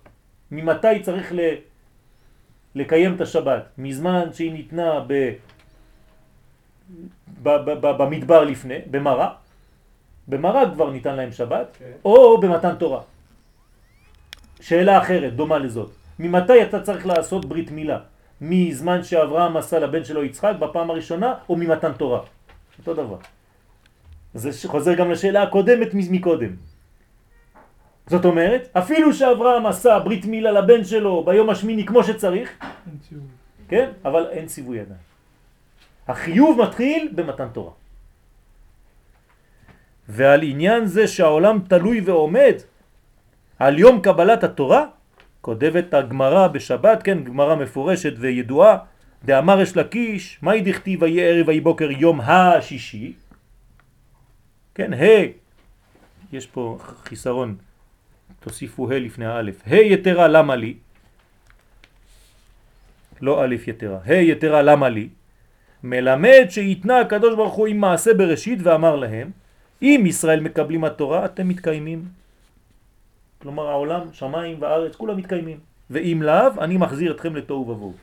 ממתי 0.52 1.00
צריך 1.02 1.34
ל... 1.34 1.40
לקיים 2.76 3.16
את 3.16 3.22
השבת? 3.22 3.64
מזמן 3.78 4.34
שהיא 4.34 4.54
ניתנה 4.54 5.06
ב... 5.08 5.14
ב... 7.44 7.50
ב... 7.50 7.70
ב... 7.70 7.86
במדבר 8.02 8.44
לפני, 8.44 8.80
במראה, 8.92 9.30
במראה 10.28 10.64
כבר 10.74 10.90
ניתן 10.90 11.16
להם 11.16 11.32
שבת, 11.32 11.68
okay. 11.76 11.80
כן. 11.80 11.92
או 12.06 12.42
במתן 12.42 12.76
תורה. 12.76 13.02
שאלה 14.62 14.98
אחרת, 14.98 15.36
דומה 15.36 15.58
לזאת. 15.58 15.92
ממתי 16.20 16.64
אתה 16.64 16.82
צריך 16.82 17.06
לעשות 17.06 17.46
ברית 17.46 17.72
מילה? 17.72 18.00
מזמן 18.42 19.04
שאברהם 19.04 19.58
עשה 19.58 19.80
לבן 19.80 20.04
שלו 20.04 20.24
יצחק 20.24 20.54
בפעם 20.60 20.90
הראשונה, 20.90 21.34
או 21.50 21.56
ממתן 21.56 21.94
תורה? 21.94 22.22
אותו 22.80 22.94
דבר. 22.94 23.18
זה 24.34 24.50
חוזר 24.68 24.94
גם 24.94 25.12
לשאלה 25.12 25.44
הקודמת 25.44 25.94
מקודם. 25.94 26.75
זאת 28.08 28.26
אומרת, 28.26 28.70
אפילו 28.74 29.14
שאברהם 29.14 29.66
עשה 29.66 30.00
ברית 30.00 30.26
מילה 30.26 30.52
לבן 30.52 30.84
שלו 30.84 31.24
ביום 31.24 31.50
השמיני 31.50 31.86
כמו 31.86 32.04
שצריך, 32.04 32.50
כן? 33.68 33.92
אבל 34.06 34.28
אין 34.32 34.46
ציווי 34.46 34.80
עדיין. 34.80 35.00
החיוב 36.08 36.62
מתחיל 36.62 37.10
במתן 37.16 37.48
תורה. 37.54 37.72
ועל 40.10 40.44
עניין 40.44 40.86
זה 40.86 41.08
שהעולם 41.08 41.60
תלוי 41.68 42.02
ועומד, 42.02 42.56
על 43.60 43.80
יום 43.80 44.02
קבלת 44.02 44.44
התורה, 44.44 44.86
כותבת 45.42 45.94
הגמרא 45.94 46.48
בשבת, 46.48 47.04
כן, 47.04 47.24
גמרא 47.24 47.56
מפורשת 47.56 48.14
וידועה, 48.18 48.78
דאמר 49.26 49.62
יש 49.62 49.78
לקיש, 49.78 50.40
מהי 50.42 50.62
דכתיב 50.62 51.02
ויהי 51.02 51.22
ערב 51.22 51.48
ויהי 51.48 51.62
בוקר 51.62 51.92
יום 51.92 52.22
השישי? 52.22 53.14
כן, 54.76 54.94
ה', 54.94 55.26
יש 56.34 56.48
פה 56.48 56.78
חיסרון, 57.04 57.56
תוסיפו 58.46 58.92
ה' 58.92 59.00
לפני 59.00 59.26
האלף, 59.26 59.62
ה' 59.68 59.76
יתרה 59.76 60.28
למה 60.28 60.56
לי? 60.56 60.74
לא 63.22 63.44
א' 63.44 63.56
יתרה, 63.68 64.00
ה' 64.06 64.14
יתרה 64.14 64.62
למה 64.62 64.90
לי? 64.90 65.10
מלמד 65.84 66.46
שהתנה 66.50 67.00
הקדוש 67.00 67.36
ברוך 67.36 67.54
הוא 67.54 67.68
עם 67.68 67.78
מעשה 67.78 68.14
בראשית 68.14 68.60
ואמר 68.64 68.96
להם, 68.96 69.32
אם 69.82 70.04
ישראל 70.06 70.40
מקבלים 70.40 70.84
התורה 70.84 71.26
אתם 71.26 71.48
מתקיימים. 71.48 72.06
כלומר 73.42 73.68
העולם, 73.68 74.02
שמיים 74.14 74.58
וארץ, 74.62 74.96
כולם 74.96 75.18
מתקיימים. 75.18 75.60
ואם 75.90 76.22
לאו, 76.22 76.62
אני 76.62 76.78
מחזיר 76.78 77.12
אתכם 77.12 77.36
לתוהו 77.36 77.70
ובוהו. 77.70 77.94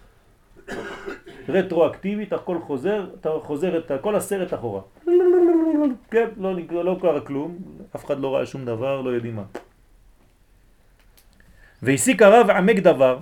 רטרואקטיבית, 1.49 2.33
הכל 2.33 2.59
חוזר, 2.67 3.07
אתה 3.21 3.31
חוזר 3.43 3.79
את 3.79 3.91
כל 4.01 4.15
הסרט 4.17 4.55
אחורה. 4.55 4.81
כן, 6.11 6.29
לא, 6.37 6.55
לא 6.71 6.97
קרה 7.01 7.21
כלום, 7.21 7.59
אף 7.97 8.05
אחד 8.05 8.21
לא 8.21 8.35
ראה 8.35 8.47
שום 8.47 8.65
דבר, 8.65 9.01
לא 9.01 9.11
יודעים 9.11 9.37
מה. 9.37 9.45
והסיק 11.83 12.23
הרב 12.23 12.51
עמק 12.51 12.77
דבר 12.77 13.19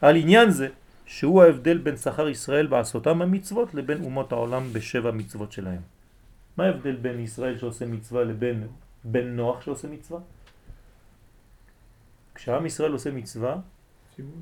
על 0.00 0.16
עניין 0.16 0.50
זה, 0.50 0.68
שהוא 1.06 1.42
ההבדל 1.42 1.78
בין 1.78 1.96
שכר 1.96 2.28
ישראל 2.28 2.66
בעשותם 2.66 3.22
המצוות 3.22 3.74
לבין 3.74 4.04
אומות 4.04 4.32
העולם 4.32 4.72
בשבע 4.72 5.10
מצוות 5.10 5.52
שלהם. 5.52 5.80
מה 6.56 6.64
ההבדל 6.64 6.96
בין 6.96 7.20
ישראל 7.20 7.58
שעושה 7.58 7.86
מצווה 7.86 8.24
לבין 8.24 8.66
בן 9.04 9.26
נוח 9.26 9.60
שעושה 9.60 9.88
מצווה? 9.88 10.20
כשעם 12.34 12.66
ישראל 12.66 12.92
עושה 12.92 13.10
מצווה, 13.10 13.56
ציווי. 14.16 14.32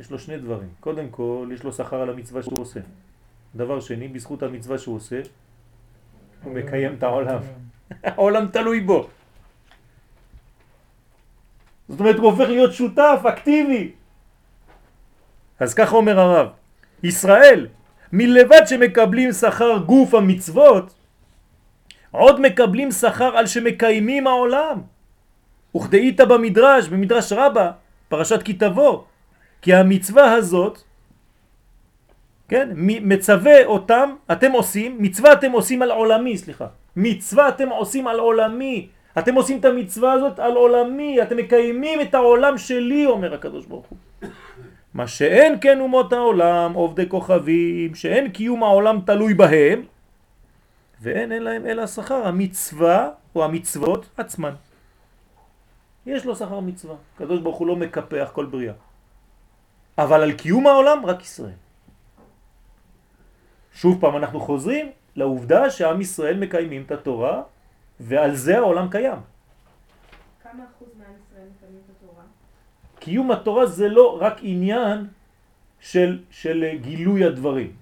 יש 0.00 0.10
לו 0.10 0.18
שני 0.18 0.38
דברים. 0.38 0.68
קודם 0.80 1.08
כל, 1.10 1.48
יש 1.54 1.62
לו 1.62 1.72
שכר 1.72 2.00
על 2.00 2.10
המצווה 2.10 2.42
שהוא 2.42 2.60
עושה. 2.60 2.80
דבר 3.56 3.80
שני, 3.80 4.08
בזכות 4.08 4.42
המצווה 4.42 4.78
שהוא 4.78 4.96
עושה, 4.96 5.20
הוא 6.42 6.54
מקיים 6.54 6.94
את 6.94 7.02
העולם. 7.02 7.40
העולם 8.02 8.48
תלוי 8.48 8.80
בו. 8.80 9.08
זאת 11.88 12.00
אומרת, 12.00 12.16
הוא 12.16 12.30
הופך 12.30 12.48
להיות 12.48 12.72
שותף, 12.72 13.20
אקטיבי. 13.28 13.92
אז 15.60 15.74
ככה 15.74 15.96
אומר 15.96 16.20
הרב, 16.20 16.48
ישראל, 17.02 17.66
מלבד 18.12 18.60
שמקבלים 18.66 19.32
שכר 19.32 19.78
גוף 19.78 20.14
המצוות, 20.14 20.94
עוד 22.10 22.40
מקבלים 22.40 22.90
שכר 22.90 23.36
על 23.36 23.46
שמקיימים 23.46 24.26
העולם. 24.26 24.80
וכדאית 25.76 26.20
במדרש, 26.20 26.88
במדרש 26.88 27.32
רבה, 27.32 27.70
פרשת 28.08 28.42
כי 28.42 28.52
תבוא, 28.52 29.02
כי 29.62 29.74
המצווה 29.74 30.32
הזאת, 30.32 30.78
כן, 32.48 32.68
מצווה 32.76 33.64
אותם, 33.64 34.14
אתם 34.32 34.52
עושים, 34.52 34.96
מצווה 34.98 35.32
אתם 35.32 35.52
עושים 35.52 35.82
על 35.82 35.90
עולמי, 35.90 36.38
סליחה, 36.38 36.66
מצווה 36.96 37.48
אתם 37.48 37.68
עושים 37.68 38.06
על 38.06 38.18
עולמי, 38.18 38.88
אתם 39.18 39.34
עושים 39.34 39.58
את 39.60 39.64
המצווה 39.64 40.12
הזאת 40.12 40.38
על 40.38 40.52
עולמי, 40.52 41.22
אתם 41.22 41.36
מקיימים 41.36 42.00
את 42.00 42.14
העולם 42.14 42.58
שלי, 42.58 43.06
אומר 43.06 43.34
הקדוש 43.34 43.66
ברוך 43.66 43.86
הוא. 43.86 43.98
מה 44.94 45.08
שאין 45.08 45.58
כן 45.60 45.80
אומות 45.80 46.12
העולם, 46.12 46.72
עובדי 46.72 47.08
כוכבים, 47.08 47.94
שאין 47.94 48.30
קיום 48.30 48.62
העולם 48.62 49.00
תלוי 49.06 49.34
בהם, 49.34 49.82
ואין 51.02 51.32
אין 51.32 51.42
להם 51.42 51.66
אלא 51.66 51.86
שכר, 51.86 52.26
המצווה 52.26 53.10
או 53.34 53.44
המצוות 53.44 54.06
עצמן. 54.16 54.54
יש 56.06 56.24
לו 56.24 56.36
שכר 56.36 56.60
מצווה, 56.60 56.96
הקדוש 57.14 57.40
ברוך 57.40 57.56
הוא 57.56 57.66
לא 57.66 57.76
מקפח 57.76 58.30
כל 58.32 58.46
בריאה. 58.46 58.74
אבל 59.98 60.22
על 60.22 60.32
קיום 60.32 60.66
העולם 60.66 61.06
רק 61.06 61.22
ישראל. 61.22 61.58
שוב 63.74 64.00
פעם 64.00 64.16
אנחנו 64.16 64.40
חוזרים 64.40 64.90
לעובדה 65.16 65.70
שעם 65.70 66.00
ישראל 66.00 66.36
מקיימים 66.38 66.82
את 66.86 66.92
התורה 66.92 67.42
ועל 68.00 68.34
זה 68.34 68.58
העולם 68.58 68.88
קיים. 68.90 69.18
כמה 70.42 70.62
אחוז 70.76 70.88
מעם 70.98 71.14
ישראל 71.20 71.46
מקיימים 71.56 71.80
את 71.84 71.90
התורה? 71.96 72.24
קיום 72.98 73.30
התורה 73.30 73.66
זה 73.66 73.88
לא 73.88 74.18
רק 74.20 74.36
עניין 74.42 75.06
של, 75.80 76.18
של 76.30 76.64
גילוי 76.80 77.24
הדברים. 77.24 77.72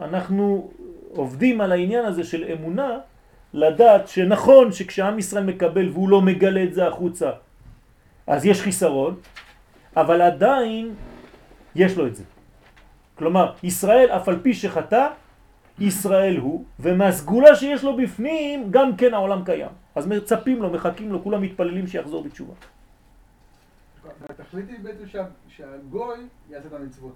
אנחנו 0.00 0.70
עובדים 1.10 1.60
על 1.60 1.72
העניין 1.72 2.04
הזה 2.04 2.24
של 2.24 2.44
אמונה, 2.52 2.98
לדעת 3.54 4.08
שנכון 4.08 4.72
שכשעם 4.72 5.18
ישראל 5.18 5.44
מקבל 5.44 5.88
והוא 5.88 6.08
לא 6.08 6.22
מגלה 6.22 6.62
את 6.62 6.74
זה 6.74 6.88
החוצה, 6.88 7.30
אז 8.26 8.46
יש 8.46 8.62
חיסרון, 8.62 9.16
אבל 9.96 10.20
עדיין 10.22 10.94
יש 11.74 11.96
לו 11.96 12.06
את 12.06 12.16
זה. 12.16 12.24
כלומר, 13.14 13.52
ישראל 13.62 14.08
אף 14.10 14.28
על 14.28 14.38
פי 14.42 14.54
שחטא, 14.54 15.08
ישראל 15.80 16.36
הוא, 16.36 16.64
ומהסגולה 16.80 17.56
שיש 17.56 17.84
לו 17.84 17.96
בפנים, 17.96 18.70
גם 18.70 18.96
כן 18.96 19.14
העולם 19.14 19.44
קיים. 19.44 19.70
אז 19.94 20.06
מצפים 20.06 20.62
לו, 20.62 20.70
מחכים 20.70 21.12
לו, 21.12 21.22
כולם 21.22 21.42
מתפללים 21.42 21.86
שיחזור 21.86 22.24
בתשובה. 22.24 22.54
התכלית 24.28 24.68
היא 24.68 24.78
בעצם 24.82 25.22
שהגוי 25.48 26.18
יעשה 26.50 26.68
את 26.68 26.72
המצוות. 26.72 27.14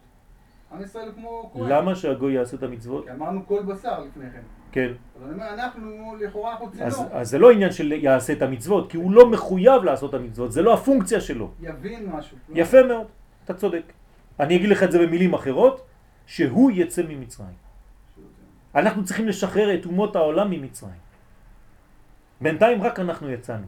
עם 0.73 0.83
ישראל 0.83 1.13
כמו 1.15 1.51
כהן. 1.53 1.69
למה 1.69 1.95
שהגוי 1.95 2.33
יעשה 2.33 2.57
את 2.57 2.63
המצוות? 2.63 3.05
כי 3.05 3.11
אמרנו 3.11 3.47
כל 3.47 3.63
בשר 3.63 4.01
לפני 4.01 4.31
כן. 4.31 4.41
כן. 4.73 4.93
אבל 5.19 5.27
אני 5.27 5.35
אומר, 5.35 5.55
אנחנו, 5.55 6.17
לכאורה 6.21 6.53
אנחנו 6.53 6.71
צינור. 6.71 6.87
אז, 6.87 7.05
אז 7.13 7.31
זה 7.31 7.39
לא 7.39 7.51
עניין 7.51 7.73
של 7.73 7.93
יעשה 7.93 8.33
את 8.33 8.43
המצוות, 8.43 8.91
כי 8.91 8.97
הוא 8.97 9.13
לא 9.13 9.31
מחויב 9.31 9.83
לעשות 9.85 10.15
את 10.15 10.21
המצוות, 10.21 10.53
זה 10.53 10.63
לא 10.63 10.75
הפונקציה 10.75 11.21
שלו. 11.21 11.51
יבין 11.61 12.11
משהו. 12.13 12.37
יפה 12.55 12.83
מאוד, 12.83 13.07
אתה 13.45 13.55
צודק. 13.55 13.83
אני 14.41 14.57
אגיד 14.57 14.69
לך 14.69 14.83
את 14.83 14.93
זה 14.93 14.99
במילים 14.99 15.35
אחרות, 15.35 15.85
שהוא 16.27 16.71
יצא 16.71 17.03
ממצרים. 17.09 17.62
אנחנו 18.75 19.05
צריכים 19.05 19.29
לשחרר 19.29 19.75
את 19.75 19.85
אומות 19.85 20.17
העולם 20.17 20.51
ממצרים. 20.51 21.03
בינתיים 22.41 22.83
רק 22.83 23.01
אנחנו 23.01 23.31
יצאנו. 23.31 23.67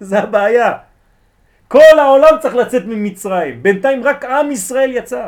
זה 0.00 0.18
הבעיה. 0.18 0.78
כל 1.68 1.98
העולם 1.98 2.38
צריך 2.40 2.54
לצאת 2.54 2.82
ממצרים. 2.86 3.62
בינתיים 3.62 4.04
רק 4.04 4.24
עם 4.24 4.50
ישראל 4.50 4.90
יצא. 4.90 5.26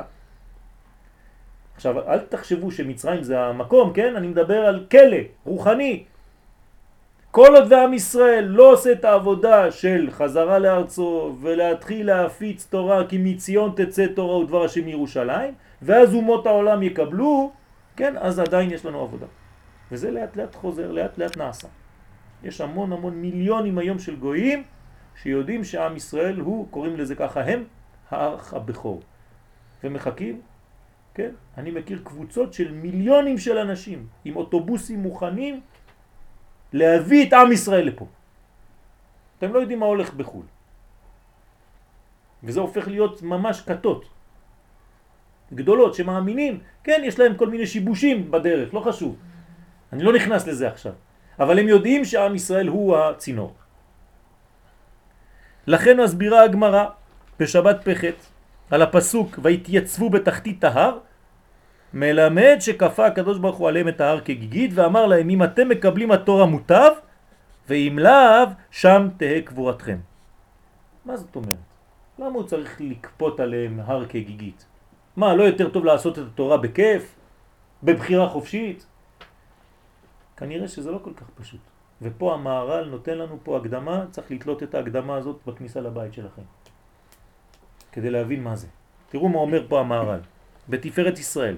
עכשיו, 1.74 2.08
אל 2.08 2.18
תחשבו 2.18 2.70
שמצרים 2.70 3.22
זה 3.22 3.40
המקום, 3.40 3.92
כן? 3.92 4.16
אני 4.16 4.26
מדבר 4.26 4.66
על 4.66 4.86
כלא, 4.90 5.16
רוחני. 5.44 6.04
כל 7.30 7.56
עוד 7.56 7.72
ועם 7.72 7.94
ישראל 7.94 8.44
לא 8.44 8.72
עושה 8.72 8.92
את 8.92 9.04
העבודה 9.04 9.70
של 9.70 10.08
חזרה 10.10 10.58
לארצו 10.58 11.36
ולהתחיל 11.40 12.06
להפיץ 12.06 12.66
תורה 12.70 13.06
כי 13.06 13.18
מציון 13.18 13.72
תצא 13.76 14.06
תורה 14.06 14.36
ודבר 14.36 14.64
השם 14.64 14.84
מירושלים 14.84 15.54
ואז 15.82 16.14
אומות 16.14 16.46
העולם 16.46 16.82
יקבלו, 16.82 17.52
כן, 17.96 18.16
אז 18.18 18.38
עדיין 18.38 18.70
יש 18.70 18.86
לנו 18.86 19.00
עבודה. 19.00 19.26
וזה 19.92 20.10
לאט 20.10 20.36
לאט 20.36 20.54
חוזר, 20.54 20.92
לאט 20.92 21.18
לאט 21.18 21.36
נעשה. 21.36 21.68
יש 22.42 22.60
המון 22.60 22.92
המון 22.92 23.14
מיליונים 23.14 23.78
היום 23.78 23.98
של 23.98 24.16
גויים 24.16 24.62
שיודעים 25.16 25.64
שעם 25.64 25.96
ישראל 25.96 26.40
הוא, 26.40 26.68
קוראים 26.70 26.96
לזה 26.96 27.14
ככה, 27.14 27.40
הם 27.40 27.64
האח 28.10 28.54
הבכור. 28.54 29.02
ומחכים, 29.84 30.40
כן, 31.14 31.30
אני 31.58 31.70
מכיר 31.70 32.00
קבוצות 32.04 32.52
של 32.52 32.72
מיליונים 32.72 33.38
של 33.38 33.58
אנשים 33.58 34.06
עם 34.24 34.36
אוטובוסים 34.36 35.02
מוכנים 35.02 35.60
להביא 36.72 37.28
את 37.28 37.32
עם 37.32 37.52
ישראל 37.52 37.86
לפה. 37.86 38.06
אתם 39.38 39.52
לא 39.52 39.58
יודעים 39.58 39.78
מה 39.78 39.86
הולך 39.86 40.14
בחו"ל. 40.14 40.46
וזה 42.42 42.60
הופך 42.60 42.88
להיות 42.88 43.22
ממש 43.22 43.60
כתות 43.60 44.04
גדולות 45.54 45.94
שמאמינים, 45.94 46.58
כן, 46.84 47.02
יש 47.04 47.18
להם 47.18 47.34
כל 47.34 47.48
מיני 47.48 47.66
שיבושים 47.66 48.30
בדרך, 48.30 48.74
לא 48.74 48.80
חשוב. 48.80 49.16
אני 49.92 50.02
לא 50.02 50.12
נכנס 50.12 50.46
לזה 50.46 50.68
עכשיו. 50.68 50.92
אבל 51.40 51.58
הם 51.58 51.68
יודעים 51.68 52.04
שעם 52.04 52.34
ישראל 52.34 52.68
הוא 52.68 52.96
הצינור. 52.96 53.54
לכן 55.66 56.00
הסבירה 56.00 56.42
הגמרא 56.42 56.84
בשבת 57.40 57.76
פחת 57.84 58.18
על 58.70 58.82
הפסוק 58.82 59.38
והתייצבו 59.42 60.10
בתחתית 60.10 60.64
ההר 60.64 60.98
מלמד 61.94 62.56
שכפה 62.60 63.06
הקדוש 63.06 63.38
ברוך 63.38 63.56
הוא 63.56 63.68
עליהם 63.68 63.88
את 63.88 64.00
ההר 64.00 64.20
כגיגית 64.20 64.70
ואמר 64.74 65.06
להם 65.06 65.30
אם 65.30 65.42
אתם 65.42 65.68
מקבלים 65.68 66.10
התורה 66.10 66.46
מוטב 66.46 66.92
ואם 67.68 67.98
לאו 67.98 68.48
שם 68.70 69.08
תהא 69.16 69.40
קבורתכם. 69.40 69.98
מה 71.04 71.16
זאת 71.16 71.36
אומרת? 71.36 71.56
למה 72.18 72.28
הוא 72.28 72.42
צריך 72.42 72.80
לקפות 72.80 73.40
עליהם 73.40 73.80
הר 73.84 74.06
כגיגית? 74.06 74.66
מה, 75.16 75.34
לא 75.34 75.42
יותר 75.42 75.70
טוב 75.70 75.84
לעשות 75.84 76.18
את 76.18 76.24
התורה 76.32 76.56
בכיף? 76.56 77.14
בבחירה 77.82 78.28
חופשית? 78.28 78.86
כנראה 80.36 80.68
שזה 80.68 80.90
לא 80.90 80.98
כל 81.02 81.12
כך 81.16 81.26
פשוט. 81.40 81.60
ופה 82.02 82.34
המערל 82.34 82.88
נותן 82.88 83.18
לנו 83.18 83.38
פה 83.42 83.56
הקדמה, 83.56 84.04
צריך 84.10 84.30
לתלות 84.30 84.62
את 84.62 84.74
ההקדמה 84.74 85.16
הזאת 85.16 85.38
בכניסה 85.46 85.80
לבית 85.80 86.12
שלכם. 86.12 86.42
כדי 87.92 88.10
להבין 88.10 88.42
מה 88.42 88.56
זה. 88.56 88.66
תראו 89.08 89.28
מה 89.28 89.38
אומר 89.38 89.64
פה 89.68 89.80
המערל. 89.80 90.20
בתפארת 90.68 91.18
ישראל, 91.18 91.56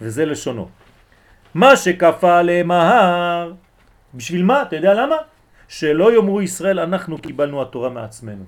וזה 0.00 0.24
לשונו. 0.24 0.68
מה 1.54 1.76
שכפה 1.76 2.38
עליהם 2.38 2.70
ההר, 2.70 3.52
בשביל 4.14 4.44
מה? 4.44 4.62
אתה 4.62 4.76
יודע 4.76 4.94
למה? 4.94 5.16
שלא 5.68 6.14
יאמרו 6.14 6.42
ישראל 6.42 6.78
אנחנו 6.78 7.18
קיבלנו 7.18 7.62
התורה 7.62 7.88
מעצמנו. 7.88 8.44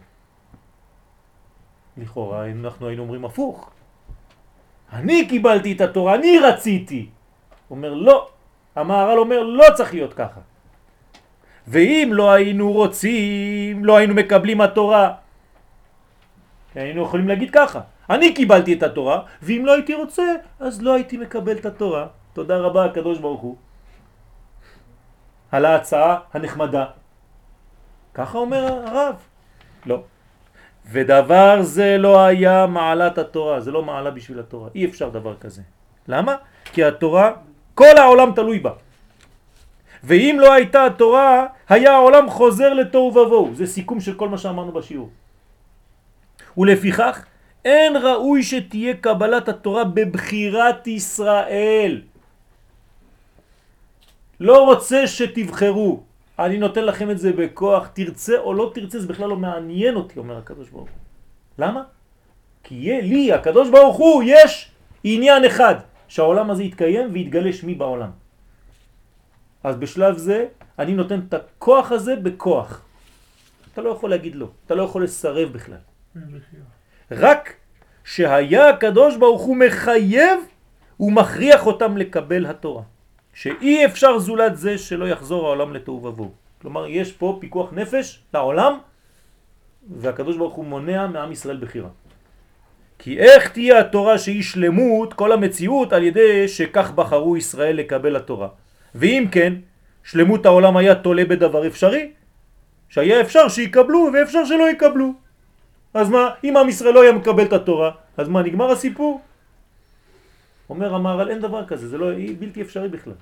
לכאורה 1.97 2.51
אנחנו 2.51 2.89
היינו 2.89 3.03
אומרים 3.03 3.25
הפוך. 3.25 3.71
אני 4.95 5.27
קיבלתי 5.27 5.73
את 5.73 5.81
התורה, 5.81 6.15
אני 6.15 6.39
רציתי. 6.39 7.07
אומר 7.71 7.95
לא, 7.95 8.29
המהר"ל 8.77 9.19
אומר 9.19 9.43
לא 9.43 9.65
צריך 9.75 9.95
להיות 9.95 10.15
ככה. 10.15 10.41
ואם 11.69 12.11
לא 12.13 12.33
היינו 12.33 12.73
רוצים, 12.73 13.85
לא 13.85 13.97
היינו 13.97 14.15
מקבלים 14.15 14.61
התורה. 14.61 15.15
היינו 16.75 17.03
יכולים 17.03 17.29
להגיד 17.29 17.51
ככה, 17.51 17.81
אני 18.11 18.35
קיבלתי 18.35 18.73
את 18.75 18.83
התורה, 18.83 19.23
ואם 19.43 19.63
לא 19.67 19.73
הייתי 19.73 19.95
רוצה, 19.95 20.23
אז 20.61 20.83
לא 20.83 20.95
הייתי 20.95 21.17
מקבל 21.17 21.57
את 21.57 21.67
התורה. 21.67 22.07
תודה 22.33 22.57
רבה 22.59 22.85
הקדוש 22.85 23.19
ברוך 23.19 23.41
הוא. 23.41 23.57
על 25.53 25.65
ההצעה 25.65 26.19
הנחמדה. 26.35 26.85
ככה 28.15 28.39
אומר 28.39 28.63
הרב. 28.87 29.17
לא. 29.87 30.03
ודבר 30.91 31.63
זה 31.63 31.99
לא 31.99 32.21
היה 32.25 32.67
מעלת 32.67 33.19
התורה, 33.19 33.61
זה 33.61 33.71
לא 33.71 33.83
מעלה 33.83 34.11
בשביל 34.11 34.39
התורה, 34.41 34.69
אי 34.75 34.85
אפשר 34.85 35.09
דבר 35.09 35.35
כזה. 35.41 35.63
למה? 36.09 36.37
כי 36.65 36.85
התורה, 36.85 37.33
כל 37.75 37.97
העולם 37.97 38.33
תלוי 38.35 38.59
בה. 38.59 38.73
ואם 40.05 40.37
לא 40.41 40.53
הייתה 40.53 40.87
התורה, 40.87 41.47
היה 41.69 41.93
העולם 41.93 42.31
חוזר 42.31 42.73
לתוהו 42.75 43.09
ובוהו. 43.09 43.55
זה 43.55 43.67
סיכום 43.67 44.01
של 44.01 44.15
כל 44.15 44.29
מה 44.29 44.39
שאמרנו 44.39 44.73
בשיעור. 44.73 45.11
ולפיכך, 46.57 47.25
אין 47.65 47.97
ראוי 47.97 48.43
שתהיה 48.43 48.95
קבלת 49.01 49.49
התורה 49.49 49.85
בבחירת 49.85 50.87
ישראל. 50.87 52.03
לא 54.41 54.65
רוצה 54.65 55.07
שתבחרו. 55.07 56.03
אני 56.39 56.59
נותן 56.59 56.85
לכם 56.85 57.11
את 57.11 57.19
זה 57.19 57.33
בכוח, 57.33 57.89
תרצה 57.93 58.39
או 58.39 58.55
לא 58.55 58.71
תרצה, 58.75 58.99
זה 58.99 59.07
בכלל 59.07 59.29
לא 59.29 59.37
מעניין 59.37 59.95
אותי, 59.95 60.19
אומר 60.19 60.39
הקדוש 60.39 60.69
ברוך 60.69 60.89
הוא. 60.91 60.99
למה? 61.59 61.83
כי 62.63 62.75
יהיה 62.75 63.01
לי, 63.01 63.33
הקדוש 63.33 63.71
ברוך 63.71 63.97
הוא, 63.97 64.23
יש 64.27 64.71
עניין 65.05 65.45
אחד, 65.45 65.75
שהעולם 66.09 66.51
הזה 66.51 66.63
יתקיים 66.63 67.09
ויתגלה 67.13 67.53
שמי 67.53 67.75
בעולם. 67.75 68.11
אז 69.65 69.77
בשלב 69.77 70.17
זה 70.17 70.47
אני 70.79 70.95
נותן 70.95 71.21
את 71.29 71.35
הכוח 71.35 71.93
הזה 71.93 72.17
בכוח. 72.17 72.83
אתה 73.73 73.83
לא 73.83 73.91
יכול 73.91 74.11
להגיד 74.11 74.35
לא, 74.35 74.49
אתה 74.67 74.75
לא 74.75 74.83
יכול 74.83 75.05
לסרב 75.05 75.53
בכלל. 75.53 75.83
רק 77.11 77.55
שהיה 78.05 78.69
הקדוש 78.69 79.17
ברוך 79.17 79.43
הוא 79.43 79.57
מחייב 79.57 80.41
ומכריח 81.01 81.67
אותם 81.67 81.97
לקבל 81.97 82.47
התורה. 82.47 82.83
שאי 83.35 83.85
אפשר 83.85 84.19
זולת 84.19 84.57
זה 84.57 84.79
שלא 84.79 85.05
יחזור 85.09 85.47
העולם 85.47 85.75
לתוהו 85.75 86.05
ובוהו. 86.05 86.31
כלומר, 86.63 86.87
יש 86.89 87.13
פה 87.13 87.39
פיקוח 87.41 87.73
נפש 87.73 88.23
לעולם, 88.35 88.79
והקדוש 89.97 90.37
ברוך 90.37 90.55
הוא 90.55 90.65
מונע 90.65 91.07
מעם 91.07 91.33
ישראל 91.33 91.57
בחירה. 91.57 91.89
כי 92.99 93.19
איך 93.19 93.49
תהיה 93.49 93.81
התורה 93.81 94.19
שהיא 94.19 94.43
שלמות 94.43 95.15
כל 95.15 95.33
המציאות 95.33 95.93
על 95.93 96.03
ידי 96.03 96.49
שכך 96.49 96.91
בחרו 96.91 97.37
ישראל 97.37 97.77
לקבל 97.77 98.17
התורה. 98.17 98.49
ואם 98.95 99.25
כן, 99.33 99.53
שלמות 100.05 100.47
העולם 100.47 100.77
היה 100.77 100.95
תולה 100.95 101.25
בדבר 101.25 101.67
אפשרי, 101.67 102.11
שהיה 102.89 103.21
אפשר 103.21 103.49
שיקבלו 103.49 104.11
ואפשר 104.15 104.45
שלא 104.45 104.71
יקבלו. 104.71 105.13
אז 105.95 106.09
מה, 106.09 106.31
אם 106.45 106.57
עם 106.57 106.69
ישראל 106.69 106.95
לא 106.95 107.03
היה 107.03 107.13
מקבל 107.13 107.45
את 107.45 107.53
התורה, 107.53 107.91
אז 108.17 108.29
מה, 108.29 108.43
נגמר 108.43 108.71
הסיפור? 108.71 109.21
אומר 110.71 110.95
המהר"ל, 110.95 111.31
אין 111.31 111.41
דבר 111.41 111.67
כזה, 111.67 111.89
זה 111.89 111.99
לא, 111.99 112.11
בלתי 112.39 112.63
אפשרי 112.63 112.89
בכלל. 112.89 113.15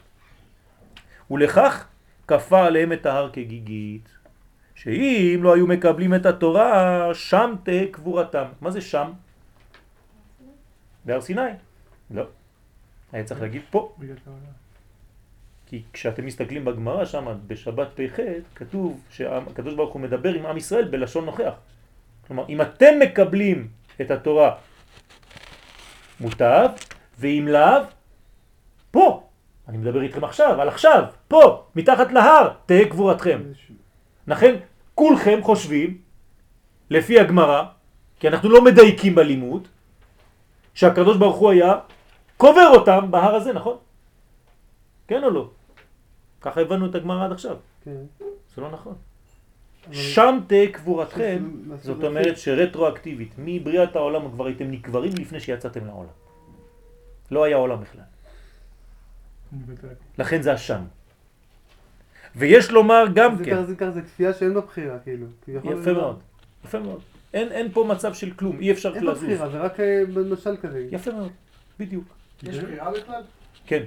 ולכך 1.31 1.87
כפה 2.28 2.66
עליהם 2.66 2.92
את 2.92 3.07
ההר 3.07 3.31
כגיגית, 3.33 4.09
שאם 4.74 5.40
לא 5.42 5.55
היו 5.55 5.66
מקבלים 5.66 6.14
את 6.14 6.26
התורה, 6.26 7.09
שם 7.14 7.55
תהיה 7.62 7.87
קבורתם. 7.90 8.44
מה 8.61 8.70
זה 8.70 8.81
שם? 8.81 9.12
בהר 11.05 11.20
סיני. 11.20 11.50
לא. 12.11 12.24
היה 13.12 13.24
צריך 13.24 13.40
להגיד 13.40 13.62
פה. 13.70 13.94
כי 15.66 15.83
כשאתם 15.92 16.26
מסתכלים 16.26 16.64
בגמרא 16.64 17.05
שם, 17.05 17.38
בשבת 17.46 17.88
פ"ח, 17.94 18.16
כתוב 18.55 19.00
שהקדוש 19.11 19.74
ברוך 19.74 19.94
הוא 19.94 20.02
מדבר 20.02 20.35
עם 20.35 20.46
עם 20.46 20.57
ישראל 20.57 20.88
בלשון 20.88 21.24
נוכח. 21.24 21.52
כלומר, 22.26 22.44
אם 22.48 22.62
אתם 22.62 22.94
מקבלים 23.02 23.68
את 24.00 24.11
התורה 24.11 24.55
מוטב, 26.20 26.68
ואם 27.18 27.48
לאו, 27.51 27.83
פה. 28.90 29.22
אני 29.68 29.79
מדבר 29.79 30.03
איתכם 30.03 30.25
עכשיו, 30.25 30.61
על 30.61 30.68
עכשיו, 30.68 31.05
פה, 31.29 31.64
מתחת 31.75 32.12
להר, 32.12 32.51
תהיה 32.66 32.88
קבורתכם. 32.88 33.42
לכן, 34.27 34.55
כולכם 34.94 35.38
חושבים, 35.42 35.98
לפי 36.90 37.20
הגמרא, 37.20 37.62
כי 38.20 38.29
אנחנו 38.29 38.48
לא 38.48 38.64
מדייקים 38.64 39.14
בלימוד, 39.14 39.68
שהקדוש 40.75 41.16
ברוך 41.16 41.37
הוא 41.37 41.51
היה 41.51 41.75
קובר 42.37 42.68
אותם 42.75 43.11
בהר 43.11 43.35
הזה, 43.35 43.53
נכון? 43.53 43.77
כן 45.09 45.25
או 45.25 45.31
לא? 45.31 45.51
ככה 46.40 46.61
הבנו 46.61 46.87
את 46.87 46.94
הגמרא 46.94 47.25
עד 47.25 47.33
עכשיו. 47.33 47.57
כן. 47.85 47.96
זה 48.55 48.61
לא 48.62 48.70
נכון. 48.70 48.94
שם 49.92 50.38
תהיה 50.46 50.72
קבורתכם, 50.72 51.51
זאת 51.83 52.05
אומרת 52.05 52.38
שרטרואקטיבית, 52.38 53.35
מבריאת 53.38 53.96
העולם 53.96 54.31
כבר 54.31 54.46
הייתם 54.46 54.70
נקברים 54.70 55.12
לפני 55.18 55.40
שיצאתם 55.40 55.87
לעולם. 55.87 56.09
לא 57.33 57.45
היה 57.45 57.57
עולם 57.57 57.79
בכלל. 57.81 58.03
לכן 60.18 60.42
זה 60.42 60.53
השם. 60.53 60.83
ויש 62.37 62.71
לומר 62.71 63.05
גם 63.14 63.37
זה 63.37 63.45
כן, 63.45 63.64
זה 63.64 63.77
ככה, 63.77 63.90
זה 63.90 64.03
כפייה 64.03 64.33
שאין 64.33 64.55
בה 64.55 64.61
בחירה, 64.61 64.99
כאילו. 64.99 65.27
יפה 65.49 65.90
לא- 65.90 66.01
מאוד, 66.03 66.21
יפה 66.64 66.79
מאוד. 66.81 67.01
אין, 67.35 67.53
אין 67.53 67.73
פה 67.73 67.85
מצב 67.88 68.14
של 68.14 68.31
כלום, 68.31 68.61
אי 68.61 68.73
אפשר 68.73 68.95
אין 68.95 69.07
בה 69.07 69.12
לזוז. 69.12 69.25
בחירה, 69.25 69.49
זה 69.49 69.59
רק 69.59 69.81
אה, 69.81 70.03
במשל 70.14 70.57
כזה. 70.62 70.87
יפה 70.90 71.11
מאוד, 71.12 71.31
בדיוק. 71.81 72.05
יש 72.42 72.59
בחירה 72.59 72.92
בכלל? 72.92 73.23
כן. 73.66 73.83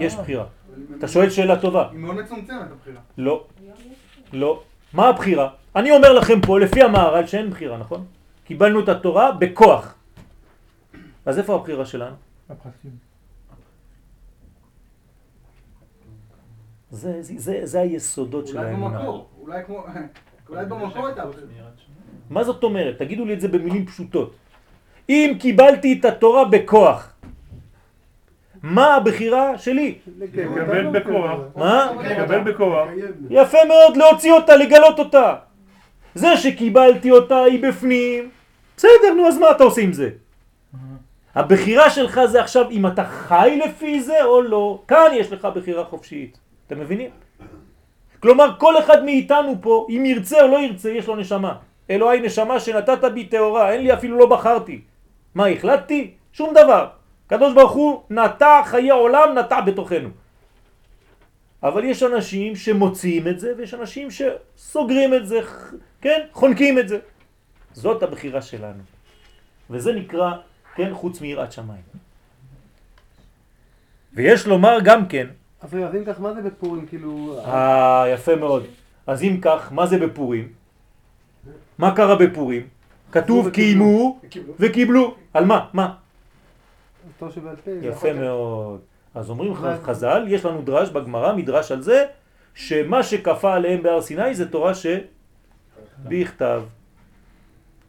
יש 0.00 0.14
בחירה. 0.14 0.46
אתה 0.98 1.08
שואל 1.08 1.30
שאלה 1.30 1.60
טובה. 1.60 1.88
היא 1.90 1.98
מאוד 1.98 2.14
מצומצמת 2.16 2.70
הבחירה. 2.72 3.00
לא, 3.18 3.46
לא. 4.32 4.62
מה 4.92 5.08
הבחירה? 5.08 5.50
אני 5.76 5.90
אומר 5.90 6.12
לכם 6.12 6.40
פה, 6.40 6.60
לפי 6.60 6.82
המהר"ל, 6.82 7.26
שאין 7.26 7.50
בחירה, 7.50 7.78
נכון? 7.78 8.06
קיבלנו 8.44 8.80
את 8.84 8.88
התורה 8.88 9.32
בכוח. 9.32 9.94
אז 11.26 11.38
איפה 11.38 11.54
הבחירה 11.54 11.86
שלנו? 11.86 12.16
זה, 16.90 17.22
זה, 17.22 17.34
זה, 17.36 17.60
זה 17.62 17.80
היסודות 17.80 18.46
של 18.46 18.58
אולי 18.58 18.70
האמונה. 18.70 18.98
במקור, 18.98 19.28
אולי 19.40 19.64
כמו... 19.64 19.84
אולי 20.48 20.66
במקור 20.66 21.06
הייתה. 21.06 21.22
מה 22.30 22.44
זאת 22.44 22.62
אומרת? 22.62 22.98
תגידו 22.98 23.24
לי 23.24 23.34
את 23.34 23.40
זה 23.40 23.48
במילים 23.48 23.86
פשוטות. 23.86 24.34
אם 25.08 25.36
קיבלתי 25.40 25.98
את 26.00 26.04
התורה 26.04 26.44
בכוח, 26.44 27.12
מה 28.62 28.94
הבחירה 28.94 29.58
שלי? 29.58 29.98
לקבל 30.18 30.86
בכוח. 31.00 31.40
מה? 31.56 31.92
לקבל 32.04 32.40
בכוח. 32.40 32.88
יפה 33.30 33.58
מאוד 33.68 33.96
להוציא 33.96 34.32
אותה, 34.32 34.56
לגלות 34.56 34.98
אותה. 34.98 35.34
זה 36.14 36.36
שקיבלתי 36.36 37.10
אותה 37.10 37.42
היא 37.42 37.62
בפנים, 37.62 38.30
בסדר, 38.76 39.14
נו, 39.16 39.28
אז 39.28 39.38
מה 39.38 39.50
אתה 39.50 39.64
עושה 39.64 39.80
עם 39.82 39.92
זה? 39.92 40.10
הבחירה 41.36 41.90
שלך 41.90 42.20
זה 42.24 42.40
עכשיו 42.40 42.70
אם 42.70 42.86
אתה 42.86 43.04
חי 43.04 43.60
לפי 43.64 44.00
זה 44.00 44.24
או 44.24 44.42
לא. 44.42 44.82
כאן 44.88 45.10
יש 45.12 45.32
לך 45.32 45.48
בחירה 45.54 45.84
חופשית. 45.84 46.38
אתם 46.66 46.80
מבינים? 46.80 47.10
כלומר, 48.20 48.58
כל 48.58 48.78
אחד 48.78 49.04
מאיתנו 49.04 49.54
פה, 49.60 49.86
אם 49.90 50.06
ירצה 50.06 50.42
או 50.42 50.48
לא 50.48 50.56
ירצה, 50.56 50.90
יש 50.90 51.06
לו 51.06 51.16
נשמה. 51.16 51.54
אלוהי 51.90 52.20
נשמה 52.20 52.60
שנתת 52.60 53.04
בי 53.14 53.24
תאורה, 53.24 53.72
אין 53.72 53.80
לי 53.82 53.92
אפילו 53.94 54.18
לא 54.18 54.26
בחרתי. 54.26 54.80
מה, 55.34 55.46
החלטתי? 55.48 56.14
שום 56.32 56.54
דבר. 56.54 56.86
קדוש 57.26 57.54
ברוך 57.54 57.72
הוא 57.72 58.02
נטע 58.10 58.62
חיי 58.64 58.90
עולם, 58.90 59.38
נטע 59.38 59.60
בתוכנו. 59.60 60.08
אבל 61.62 61.84
יש 61.84 62.02
אנשים 62.02 62.56
שמוציאים 62.56 63.28
את 63.28 63.40
זה, 63.40 63.52
ויש 63.58 63.74
אנשים 63.74 64.08
שסוגרים 64.10 65.14
את 65.14 65.26
זה, 65.26 65.40
כן? 66.00 66.20
חונקים 66.32 66.78
את 66.78 66.88
זה. 66.88 66.98
זאת 67.72 68.02
הבחירה 68.02 68.42
שלנו. 68.42 68.82
וזה 69.70 69.92
נקרא, 69.92 70.32
כן, 70.76 70.94
חוץ 70.94 71.20
מיראת 71.20 71.52
שמיים. 71.52 71.82
ויש 74.14 74.46
לומר 74.46 74.78
גם 74.84 75.08
כן, 75.08 75.26
אז 75.60 75.74
אז 75.74 75.94
אם 75.94 76.04
כך, 76.06 76.20
מה 76.20 76.32
זה 76.34 76.42
בפורים, 76.42 76.86
כאילו... 76.86 77.38
אה, 77.44 78.04
יפה 78.08 78.36
מאוד. 78.36 78.64
אז 79.06 79.22
אם 79.22 79.38
כך, 79.42 79.72
מה 79.72 79.86
זה 79.86 79.98
בפורים? 79.98 80.52
מה 81.78 81.96
קרה 81.96 82.16
בפורים? 82.16 82.66
כתוב 83.12 83.50
קיימו 83.50 84.20
וקיבלו. 84.60 85.14
על 85.34 85.44
מה? 85.44 85.68
מה? 85.72 85.94
התור 87.16 87.30
שבעל 87.30 87.56
פה. 87.56 87.70
יפה 87.82 88.12
מאוד. 88.12 88.80
אז 89.14 89.30
אומרים 89.30 89.54
חז"ל, 89.82 90.24
יש 90.28 90.44
לנו 90.44 90.62
דרש 90.62 90.88
בגמרא, 90.90 91.36
מדרש 91.36 91.72
על 91.72 91.82
זה, 91.82 92.04
שמה 92.54 93.02
שכפה 93.02 93.54
עליהם 93.54 93.82
בהר 93.82 94.02
סיני 94.02 94.34
זה 94.34 94.50
תורה 94.50 94.72
שבכתב. 94.74 96.62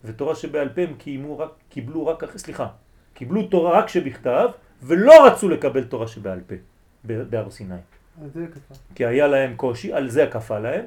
ותורה 0.03 0.35
שבעל 0.35 0.69
פה 0.69 0.81
הם 0.81 0.93
קיימו 0.97 1.39
רק, 1.39 1.51
קיבלו 1.77 2.07
רק 2.07 2.23
אחרי, 2.23 2.39
סליחה, 2.39 2.67
קיבלו 3.13 3.47
תורה 3.47 3.79
רק 3.79 3.87
שבכתב, 3.87 4.49
ולא 4.83 5.27
רצו 5.27 5.49
לקבל 5.49 5.83
תורה 5.83 6.07
שבעל 6.07 6.39
פה 6.47 6.55
בהר 7.03 7.49
סיני. 7.49 7.85
כי 8.95 9.05
היה 9.05 9.27
להם 9.27 9.55
קושי, 9.55 9.93
על 9.93 10.09
זה 10.09 10.27
כפה 10.31 10.59
להם, 10.59 10.85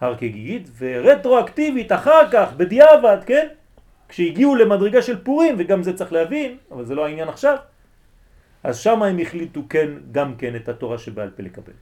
הר 0.00 0.14
כגיגית, 0.14 0.70
ורטרואקטיבית 0.78 1.92
אחר 1.92 2.30
כך, 2.30 2.52
בדיעבד, 2.56 3.18
כן? 3.26 3.46
כשהגיעו 4.08 4.54
למדרגה 4.54 5.02
של 5.02 5.24
פורים, 5.24 5.54
וגם 5.58 5.82
זה 5.82 5.96
צריך 5.98 6.12
להבין, 6.12 6.58
אבל 6.70 6.84
זה 6.84 6.94
לא 6.94 7.06
העניין 7.06 7.28
עכשיו, 7.28 7.56
אז 8.62 8.78
שם 8.78 9.02
הם 9.02 9.18
החליטו 9.18 9.62
כן, 9.68 9.90
גם 10.12 10.36
כן 10.38 10.56
את 10.56 10.68
התורה 10.68 10.98
שבעל 10.98 11.30
פה 11.30 11.42
לקבל. 11.42 11.74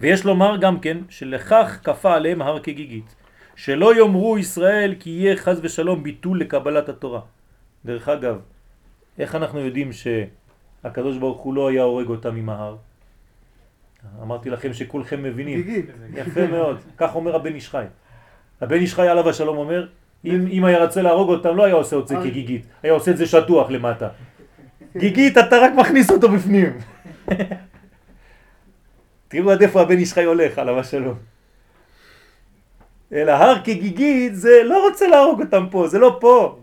ויש 0.00 0.24
לומר 0.24 0.56
גם 0.56 0.80
כן 0.80 0.98
שלכך 1.08 1.78
כפה 1.84 2.14
עליהם 2.14 2.42
הר 2.42 2.58
כגיגית, 2.58 3.14
שלא 3.58 3.96
יאמרו 3.96 4.38
ישראל 4.38 4.94
כי 5.00 5.10
יהיה 5.10 5.36
חז 5.36 5.60
ושלום 5.62 6.02
ביטול 6.02 6.40
לקבלת 6.40 6.88
התורה. 6.88 7.20
דרך 7.84 8.08
אגב, 8.08 8.40
איך 9.18 9.34
אנחנו 9.34 9.60
יודעים 9.60 9.90
שהקדוש 9.92 11.16
ברוך 11.16 11.40
הוא 11.40 11.54
לא 11.54 11.68
היה 11.68 11.82
הורג 11.82 12.08
אותם 12.08 12.36
עם 12.36 12.48
ההר? 12.48 12.76
אמרתי 14.22 14.50
לכם 14.50 14.72
שכולכם 14.72 15.22
מבינים. 15.22 15.62
גיגית. 15.62 15.86
יפה 16.14 16.46
מאוד, 16.46 16.78
כך 16.96 17.14
אומר 17.14 17.36
הבן 17.36 17.54
איש 17.54 17.68
חי. 17.68 17.84
הבן 18.60 18.76
איש 18.76 18.94
חי 18.94 19.08
עליו 19.08 19.28
השלום 19.28 19.56
אומר, 19.56 19.86
אם, 20.24 20.46
אם 20.50 20.64
היה 20.64 20.78
רצה 20.78 21.02
להרוג 21.02 21.28
אותם 21.28 21.56
לא 21.56 21.64
היה 21.64 21.74
עושה 21.74 21.98
את 21.98 22.08
זה 22.08 22.16
כגיגית, 22.22 22.66
היה 22.82 22.92
עושה 22.92 23.10
את 23.10 23.16
זה 23.16 23.26
שטוח 23.26 23.70
למטה. 23.70 24.08
גיגית 24.96 25.38
אתה 25.38 25.56
רק 25.58 25.72
מכניס 25.76 26.10
אותו 26.10 26.28
בפנים. 26.28 26.78
תראו 29.28 29.50
עד 29.50 29.62
איפה 29.62 29.80
הבן 29.80 29.98
איש 29.98 30.12
חי 30.12 30.24
הולך 30.24 30.58
עליו 30.58 30.78
השלום. 30.78 31.37
אלא 33.12 33.32
הר 33.32 33.60
כגיגית 33.64 34.36
זה 34.36 34.62
לא 34.64 34.88
רוצה 34.88 35.08
להרוג 35.08 35.42
אותם 35.42 35.66
פה, 35.70 35.88
זה 35.88 35.98
לא 35.98 36.16
פה. 36.20 36.58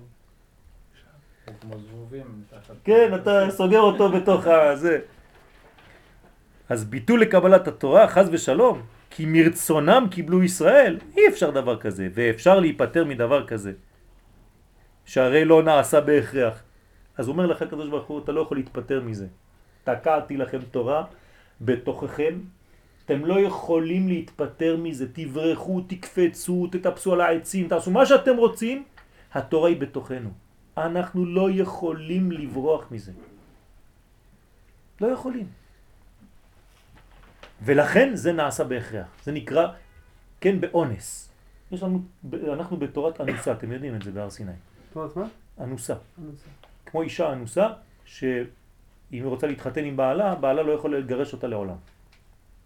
כן, 2.83 3.11
אתה 3.15 3.47
סוגר 3.49 3.79
אותו 3.79 4.09
בתוך 4.09 4.47
הזה. 4.47 4.99
אז 6.69 6.85
ביטול 6.85 7.21
לקבלת 7.21 7.67
התורה, 7.67 8.07
חז 8.07 8.29
ושלום, 8.31 8.81
כי 9.09 9.25
מרצונם 9.25 10.07
קיבלו 10.11 10.43
ישראל, 10.43 10.99
אי 11.17 11.27
אפשר 11.27 11.51
דבר 11.51 11.77
כזה, 11.77 12.07
ואפשר 12.13 12.59
להיפטר 12.59 13.05
מדבר 13.05 13.47
כזה, 13.47 13.73
שהרי 15.05 15.45
לא 15.45 15.63
נעשה 15.63 16.01
בהכרח. 16.01 16.63
אז 17.17 17.27
אומר 17.27 17.45
לך 17.45 17.61
הקדוש 17.61 17.89
ברוך 17.89 18.07
הוא, 18.07 18.23
אתה 18.23 18.31
לא 18.31 18.41
יכול 18.41 18.57
להתפטר 18.57 19.01
מזה. 19.01 19.27
תקעתי 19.83 20.37
לכם 20.37 20.59
תורה 20.71 21.03
בתוככם, 21.61 22.39
אתם 23.05 23.25
לא 23.25 23.39
יכולים 23.39 24.07
להתפטר 24.07 24.77
מזה, 24.77 25.13
תברחו, 25.13 25.81
תקפצו, 25.81 26.67
תטפסו 26.71 27.13
על 27.13 27.21
העצים, 27.21 27.67
תעשו 27.67 27.91
מה 27.91 28.05
שאתם 28.05 28.37
רוצים, 28.37 28.83
התורה 29.33 29.69
היא 29.69 29.77
בתוכנו. 29.77 30.29
אנחנו 30.77 31.25
לא 31.25 31.51
יכולים 31.51 32.31
לברוח 32.31 32.91
מזה. 32.91 33.11
לא 35.01 35.07
יכולים. 35.07 35.47
ולכן 37.61 38.15
זה 38.15 38.31
נעשה 38.33 38.63
בהכרח. 38.63 39.07
זה 39.23 39.31
נקרא, 39.31 39.67
כן, 40.41 40.61
באונס. 40.61 41.29
יש 41.71 41.83
לנו, 41.83 42.01
אנחנו 42.53 42.77
בתורת 42.77 43.21
אנוסה, 43.21 43.51
אתם 43.51 43.71
יודעים 43.71 43.95
את 43.95 44.01
זה 44.01 44.11
בהר 44.11 44.29
סיני. 44.29 44.51
תורת 44.93 45.15
מה? 45.15 45.25
אנוסה. 45.59 45.93
יודע. 46.17 46.31
כמו 46.85 47.01
אישה 47.01 47.33
אנוסה, 47.33 47.67
שאם 48.05 48.45
היא 49.11 49.23
רוצה 49.23 49.47
להתחתן 49.47 49.83
עם 49.83 49.97
בעלה, 49.97 50.35
בעלה 50.35 50.63
לא 50.63 50.71
יכול 50.71 50.97
לגרש 50.97 51.33
אותה 51.33 51.47
לעולם. 51.47 51.75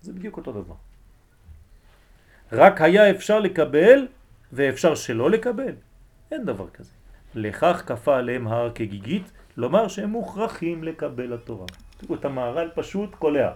זה 0.02 0.14
בדיוק 0.14 0.38
אותו 0.38 0.52
דבר. 0.52 0.76
רק 2.52 2.82
היה 2.82 3.10
אפשר 3.10 3.40
לקבל 3.40 4.08
ואפשר 4.54 4.96
שלא 4.96 5.32
לקבל. 5.32 5.74
אין 6.32 6.46
דבר 6.46 6.70
כזה. 6.70 6.92
לכך 7.36 7.84
כפה 7.86 8.18
עליהם 8.18 8.48
הר 8.48 8.72
כגיגית, 8.76 9.32
לומר 9.58 9.88
שהם 9.88 10.10
מוכרחים 10.10 10.84
לקבל 10.84 11.34
התורה. 11.34 11.66
תראו 11.98 12.16
את 12.16 12.26
המהר"ל 12.26 12.70
פשוט 12.76 13.16
קולע. 13.16 13.52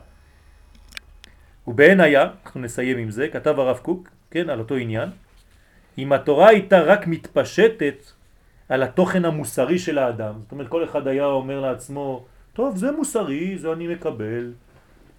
ובעין 1.68 2.00
היה, 2.00 2.28
אנחנו 2.46 2.62
נסיים 2.62 2.98
עם 2.98 3.12
זה, 3.12 3.28
כתב 3.28 3.60
הרב 3.60 3.78
קוק, 3.78 4.10
כן, 4.32 4.50
על 4.50 4.60
אותו 4.60 4.76
עניין, 4.76 5.10
אם 5.98 6.14
התורה 6.14 6.48
הייתה 6.48 6.80
רק 6.80 7.08
מתפשטת 7.08 7.96
על 8.70 8.84
התוכן 8.84 9.26
המוסרי 9.26 9.80
של 9.80 9.98
האדם, 9.98 10.34
זאת 10.42 10.52
אומרת 10.52 10.68
כל 10.68 10.84
אחד 10.84 11.08
היה 11.08 11.26
אומר 11.26 11.60
לעצמו, 11.60 12.26
טוב 12.54 12.76
זה 12.76 12.92
מוסרי, 12.92 13.58
זה 13.58 13.74
אני 13.74 13.88
מקבל, 13.88 14.52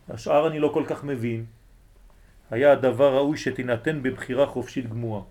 השאר 0.08 0.48
אני 0.48 0.58
לא 0.58 0.70
כל 0.74 0.84
כך 0.86 1.04
מבין, 1.04 1.44
היה 2.50 2.72
הדבר 2.72 3.16
ראוי 3.16 3.36
שתינתן 3.36 4.02
בבחירה 4.02 4.46
חופשית 4.46 4.88
גמורה. 4.88 5.22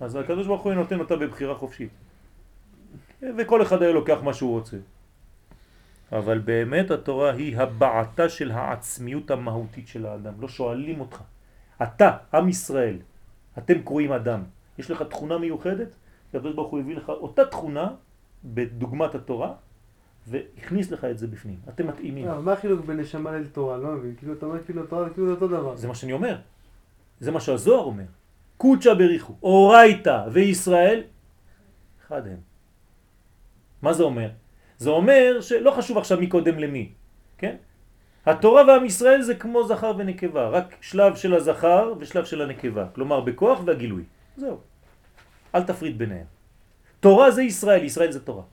אז 0.00 0.16
הקדוש 0.16 0.46
ברוך 0.46 0.62
הוא 0.62 0.72
נותן 0.72 1.00
אותה 1.00 1.16
בבחירה 1.16 1.54
חופשית. 1.54 1.90
וכל 3.22 3.62
אחד 3.62 3.82
היה 3.82 3.92
לוקח 3.92 4.18
מה 4.22 4.34
שהוא 4.34 4.50
רוצה. 4.58 4.76
אבל 6.12 6.38
באמת 6.38 6.90
התורה 6.90 7.32
היא 7.32 7.56
הבעתה 7.56 8.28
של 8.28 8.50
העצמיות 8.50 9.30
המהותית 9.30 9.88
של 9.88 10.06
האדם. 10.06 10.40
לא 10.40 10.48
שואלים 10.48 11.00
אותך. 11.00 11.22
אתה, 11.82 12.16
עם 12.34 12.48
ישראל, 12.48 12.96
אתם 13.58 13.82
קרואים 13.82 14.12
אדם. 14.12 14.42
יש 14.78 14.90
לך 14.90 15.02
תכונה 15.02 15.38
מיוחדת, 15.38 15.88
הקדוש 16.28 16.54
ברוך 16.54 16.70
הוא 16.70 16.80
הביא 16.80 16.96
לך 16.96 17.08
אותה 17.08 17.44
תכונה 17.44 17.88
בדוגמת 18.44 19.14
התורה, 19.14 19.52
והכניס 20.30 20.90
לך 20.90 21.04
את 21.04 21.18
זה 21.18 21.26
בפנים. 21.26 21.56
אתם 21.68 21.86
מתאימים. 21.86 22.26
לא, 22.26 22.42
מה 22.42 22.52
החילוק 22.52 22.84
בין 22.84 22.96
נשמה 22.96 23.32
לתורה? 23.32 23.76
לא 23.76 23.92
מבין. 23.92 24.14
כאילו 24.18 24.32
אתה 24.32 24.46
אומר 24.46 24.64
כאילו 24.64 24.86
תורה 24.86 25.04
זה 25.04 25.10
כאילו 25.10 25.26
זה 25.26 25.32
אותו 25.32 25.48
דבר. 25.48 25.76
זה 25.76 25.88
מה 25.88 25.94
שאני 25.94 26.12
אומר. 26.12 26.36
זה 27.20 27.30
מה 27.30 27.40
שהזוהר 27.40 27.84
אומר. 27.84 28.04
קודשא 28.56 28.94
בריחו, 28.94 29.34
אורייתא 29.42 30.24
וישראל, 30.32 31.02
אחד 32.06 32.26
הם. 32.26 32.36
מה 33.82 33.92
זה 33.92 34.02
אומר? 34.02 34.30
זה 34.78 34.90
אומר 34.90 35.40
שלא 35.40 35.70
חשוב 35.70 35.98
עכשיו 35.98 36.18
מי 36.20 36.26
קודם 36.26 36.58
למי, 36.58 36.92
כן? 37.38 37.56
התורה 38.26 38.62
ועם 38.68 38.84
ישראל 38.84 39.22
זה 39.22 39.34
כמו 39.34 39.66
זכר 39.66 39.92
ונקבה, 39.98 40.48
רק 40.48 40.76
שלב 40.80 41.16
של 41.16 41.34
הזכר 41.34 41.94
ושלב 41.98 42.24
של 42.24 42.42
הנקבה, 42.42 42.86
כלומר 42.94 43.20
בכוח 43.20 43.60
והגילוי. 43.64 44.04
זהו. 44.36 44.60
אל 45.54 45.62
תפריד 45.62 45.98
ביניהם. 45.98 46.26
תורה 47.00 47.30
זה 47.30 47.42
ישראל, 47.42 47.84
ישראל 47.84 48.12
זה 48.12 48.20
תורה. 48.20 48.44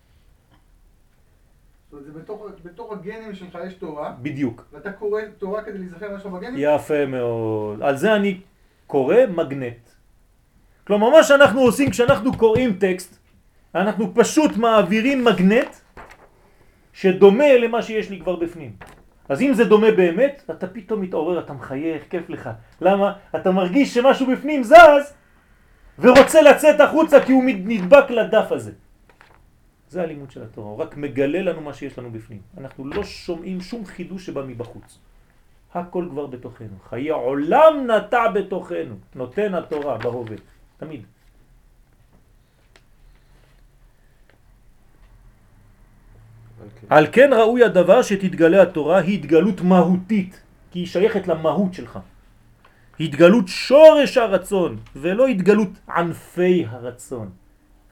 זאת 1.90 1.94
אומרת, 1.94 2.06
זה 2.06 2.20
בתוך, 2.20 2.46
בתוך 2.64 2.92
הגנים 2.92 3.36
שלך 3.36 3.58
יש 3.68 3.74
תורה, 3.74 4.14
בדיוק. 4.22 4.66
ואתה 4.74 4.92
קורא 4.92 5.22
תורה 5.38 5.64
כדי 5.64 5.78
להיזכר 5.78 6.12
מה 6.12 6.18
שיש 6.18 6.26
לך 6.26 6.32
בגנים? 6.32 6.56
יפה 6.58 7.06
מאוד. 7.06 7.82
על 7.82 7.98
זה 7.98 8.16
אני 8.16 8.40
קורא 8.88 9.16
מגנט. 9.36 9.90
כלומר, 10.88 11.10
מה 11.10 11.24
שאנחנו 11.24 11.62
עושים 11.62 11.90
כשאנחנו 11.90 12.38
קוראים 12.38 12.74
טקסט, 12.74 13.20
אנחנו 13.76 14.16
פשוט 14.16 14.58
מעבירים 14.58 15.26
מגנט 15.26 15.76
שדומה 16.94 17.58
למה 17.58 17.82
שיש 17.82 18.10
לי 18.10 18.20
כבר 18.20 18.36
בפנים. 18.36 18.72
אז 19.30 19.42
אם 19.42 19.54
זה 19.54 19.66
דומה 19.66 19.92
באמת, 19.92 20.44
אתה 20.52 20.68
פתאום 20.68 21.02
מתעורר, 21.02 21.40
אתה 21.40 21.54
מחייך, 21.54 22.04
כיף 22.10 22.30
לך. 22.30 22.50
למה? 22.82 23.14
אתה 23.36 23.52
מרגיש 23.52 23.94
שמשהו 23.94 24.28
בפנים 24.28 24.64
זז 24.64 25.14
ורוצה 26.00 26.42
לצאת 26.42 26.82
החוצה 26.82 27.26
כי 27.26 27.32
הוא 27.32 27.44
נדבק 27.46 28.10
לדף 28.10 28.52
הזה. 28.52 28.72
זה 29.90 30.02
הלימוד 30.02 30.32
של 30.32 30.44
התורה, 30.44 30.70
הוא 30.70 30.78
רק 30.78 30.98
מגלה 30.98 31.42
לנו 31.42 31.62
מה 31.62 31.74
שיש 31.74 32.00
לנו 32.00 32.12
בפנים. 32.12 32.42
אנחנו 32.58 32.88
לא 32.88 33.04
שומעים 33.04 33.62
שום 33.62 33.86
חידוש 33.86 34.26
שבא 34.26 34.44
מבחוץ. 34.48 35.00
הכל 35.74 36.08
כבר 36.10 36.26
בתוכנו. 36.28 36.78
חיי 36.90 37.10
עולם 37.10 37.92
נטע 37.92 38.32
בתוכנו. 38.32 38.96
נותן 39.16 39.54
התורה 39.54 39.98
בהווה. 39.98 40.36
תמיד. 40.78 41.02
על 46.90 47.08
כן 47.12 47.30
ראוי 47.34 47.64
הדבר 47.64 48.02
שתתגלה 48.02 48.62
התורה 48.62 48.98
היא 48.98 49.20
התגלות 49.20 49.62
מהותית, 49.62 50.42
כי 50.72 50.80
היא 50.80 50.88
שייכת 50.88 51.28
למהות 51.28 51.74
שלך. 51.74 52.00
התגלות 53.00 53.48
שורש 53.48 54.18
הרצון, 54.18 54.78
ולא 54.96 55.28
התגלות 55.28 55.70
ענפי 55.90 56.66
הרצון. 56.70 57.30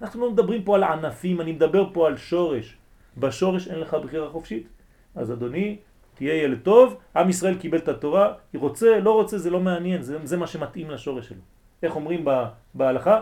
אנחנו 0.02 0.22
לא 0.22 0.32
מדברים 0.32 0.64
פה 0.64 0.76
על 0.76 0.84
ענפים, 0.84 1.42
אני 1.42 1.52
מדבר 1.52 1.90
פה 1.94 2.08
על 2.08 2.18
שורש. 2.18 2.78
בשורש 3.18 3.68
אין 3.68 3.80
לך 3.80 3.94
בחירה 3.94 4.30
חופשית. 4.30 4.68
אז 5.16 5.32
אדוני, 5.32 5.78
תהיה 6.16 6.44
ילד 6.44 6.60
טוב, 6.64 6.98
עם 7.16 7.30
ישראל 7.30 7.56
קיבל 7.58 7.78
את 7.78 7.88
התורה, 7.88 8.34
היא 8.54 8.62
רוצה, 8.62 9.00
לא 9.00 9.12
רוצה, 9.12 9.38
זה 9.38 9.50
לא 9.50 9.60
מעניין, 9.60 10.02
זה, 10.02 10.18
זה 10.24 10.38
מה 10.38 10.48
שמתאים 10.48 10.90
לשורש 10.90 11.30
שלו. 11.30 11.42
איך 11.84 11.96
אומרים 11.96 12.22
ב- 12.26 12.46
בהלכה? 12.74 13.22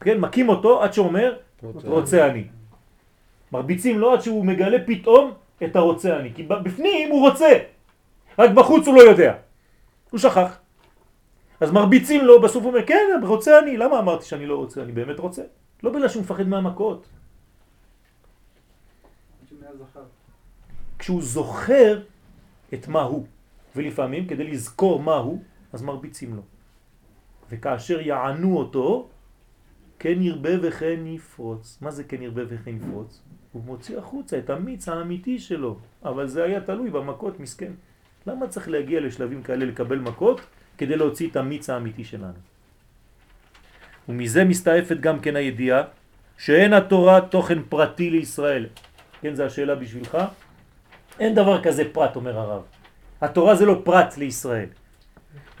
כן, 0.00 0.20
מקים 0.20 0.48
אותו 0.48 0.82
עד 0.82 0.92
שאומר, 0.92 1.36
רוצה, 1.62 1.88
רוצה 1.88 2.26
אני. 2.26 2.44
מרביצים 3.52 3.98
לו 3.98 4.12
עד 4.12 4.20
שהוא 4.20 4.44
מגלה 4.44 4.78
פתאום 4.86 5.32
את 5.64 5.76
הרוצה 5.76 6.16
אני, 6.16 6.34
כי 6.34 6.42
בפנים 6.42 7.10
הוא 7.10 7.28
רוצה, 7.28 7.48
רק 8.38 8.50
בחוץ 8.50 8.86
הוא 8.86 8.94
לא 8.94 9.00
יודע, 9.00 9.34
הוא 10.10 10.20
שכח. 10.20 10.58
אז 11.60 11.70
מרביצים 11.70 12.24
לו, 12.24 12.40
בסוף 12.40 12.62
הוא 12.62 12.72
אומר, 12.72 12.86
כן, 12.86 13.20
רוצה 13.22 13.58
אני, 13.58 13.76
למה 13.76 13.98
אמרתי 13.98 14.24
שאני 14.24 14.46
לא 14.46 14.56
רוצה? 14.56 14.82
אני 14.82 14.92
באמת 14.92 15.18
רוצה. 15.18 15.42
לא 15.82 15.92
בגלל 15.92 16.08
שהוא 16.08 16.22
מפחד 16.22 16.48
מהמכות. 16.48 17.06
כשהוא 20.98 21.22
זוכר 21.22 22.02
את 22.74 22.88
מה 22.88 23.02
הוא, 23.02 23.26
ולפעמים 23.76 24.26
כדי 24.26 24.50
לזכור 24.50 25.02
מה 25.02 25.14
הוא, 25.14 25.42
אז 25.72 25.82
מרביצים 25.82 26.36
לו. 26.36 26.42
וכאשר 27.50 28.00
יענו 28.00 28.56
אותו, 28.56 29.08
כן 29.98 30.22
ירבה 30.22 30.50
וכן 30.62 31.06
יפרוץ. 31.06 31.78
מה 31.80 31.90
זה 31.90 32.04
כן 32.04 32.22
ירבה 32.22 32.42
וכן 32.48 32.76
יפרוץ? 32.76 33.22
הוא 33.52 33.64
מוציא 33.64 33.98
החוצה 33.98 34.38
את 34.38 34.50
המיץ 34.50 34.88
האמיתי 34.88 35.38
שלו, 35.38 35.78
אבל 36.04 36.26
זה 36.26 36.44
היה 36.44 36.60
תלוי 36.60 36.90
במכות, 36.90 37.40
מסכן. 37.40 37.72
למה 38.26 38.48
צריך 38.48 38.68
להגיע 38.68 39.00
לשלבים 39.00 39.42
כאלה 39.42 39.64
לקבל 39.64 39.98
מכות 39.98 40.40
כדי 40.78 40.96
להוציא 40.96 41.30
את 41.30 41.36
המיץ 41.36 41.70
האמיתי 41.70 42.04
שלנו? 42.04 42.47
ומזה 44.08 44.44
מסתעפת 44.44 44.96
גם 45.00 45.20
כן 45.20 45.36
הידיעה 45.36 45.82
שאין 46.38 46.72
התורה 46.72 47.20
תוכן 47.20 47.58
פרטי 47.68 48.10
לישראל. 48.10 48.66
כן, 49.20 49.34
זו 49.34 49.44
השאלה 49.44 49.74
בשבילך. 49.74 50.18
אין 51.20 51.34
דבר 51.34 51.62
כזה 51.62 51.84
פרט, 51.92 52.16
אומר 52.16 52.38
הרב. 52.38 52.62
התורה 53.20 53.54
זה 53.54 53.66
לא 53.66 53.80
פרט 53.84 54.16
לישראל. 54.16 54.66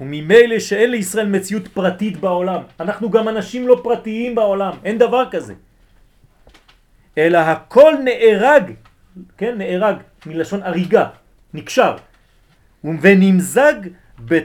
וממילא 0.00 0.58
שאין 0.58 0.90
לישראל 0.90 1.28
מציאות 1.28 1.68
פרטית 1.68 2.16
בעולם. 2.20 2.62
אנחנו 2.80 3.10
גם 3.10 3.28
אנשים 3.28 3.68
לא 3.68 3.80
פרטיים 3.82 4.34
בעולם, 4.34 4.72
אין 4.84 4.98
דבר 4.98 5.30
כזה. 5.30 5.54
אלא 7.18 7.38
הכל 7.38 7.94
נהרג, 8.04 8.72
כן, 9.36 9.58
נהרג 9.58 9.96
מלשון 10.26 10.62
הריגה, 10.62 11.08
נקשר, 11.54 11.96
ונמזג 12.84 13.74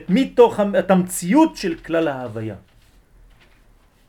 מתוך 0.10 0.60
התמציות 0.60 1.58
של 1.58 1.76
כלל 1.76 2.08
ההוויה. 2.08 2.56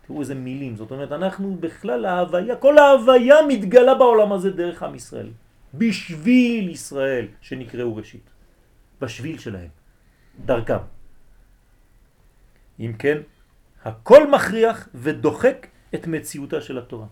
תראו 0.06 0.20
איזה 0.20 0.34
מילים, 0.34 0.76
זאת 0.76 0.90
אומרת 0.90 1.12
אנחנו 1.12 1.56
בכלל 1.60 2.04
ההוויה, 2.04 2.56
כל 2.56 2.78
ההוויה 2.78 3.36
מתגלה 3.48 3.94
בעולם 3.94 4.32
הזה 4.32 4.50
דרך 4.50 4.82
עם 4.82 4.94
ישראל, 4.94 5.30
בשביל 5.74 6.68
ישראל 6.68 7.26
שנקראו 7.40 7.96
ראשית, 7.96 8.30
בשביל 9.00 9.38
שלהם, 9.38 9.68
דרכם. 10.44 10.84
אם 12.80 12.92
כן, 12.98 13.18
הכל 13.84 14.30
מכריח 14.30 14.88
ודוחק 14.94 15.66
את 15.94 16.06
מציאותה 16.06 16.60
של 16.60 16.78
התורה 16.78 17.06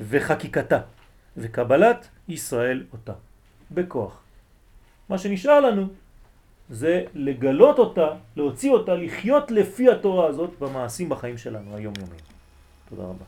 וחקיקתה 0.00 0.80
וקבלת 1.36 2.08
ישראל 2.28 2.84
אותה 2.92 3.12
בכוח. 3.70 4.22
מה 5.08 5.18
שנשאר 5.18 5.60
לנו 5.60 5.88
זה 6.72 7.04
לגלות 7.14 7.78
אותה, 7.78 8.08
להוציא 8.36 8.70
אותה, 8.70 8.94
לחיות 8.94 9.50
לפי 9.50 9.90
התורה 9.90 10.26
הזאת 10.26 10.50
במעשים 10.60 11.08
בחיים 11.08 11.38
שלנו 11.38 11.76
היום 11.76 11.94
יומיים. 12.00 12.20
תודה 12.88 13.02
רבה. 13.02 13.24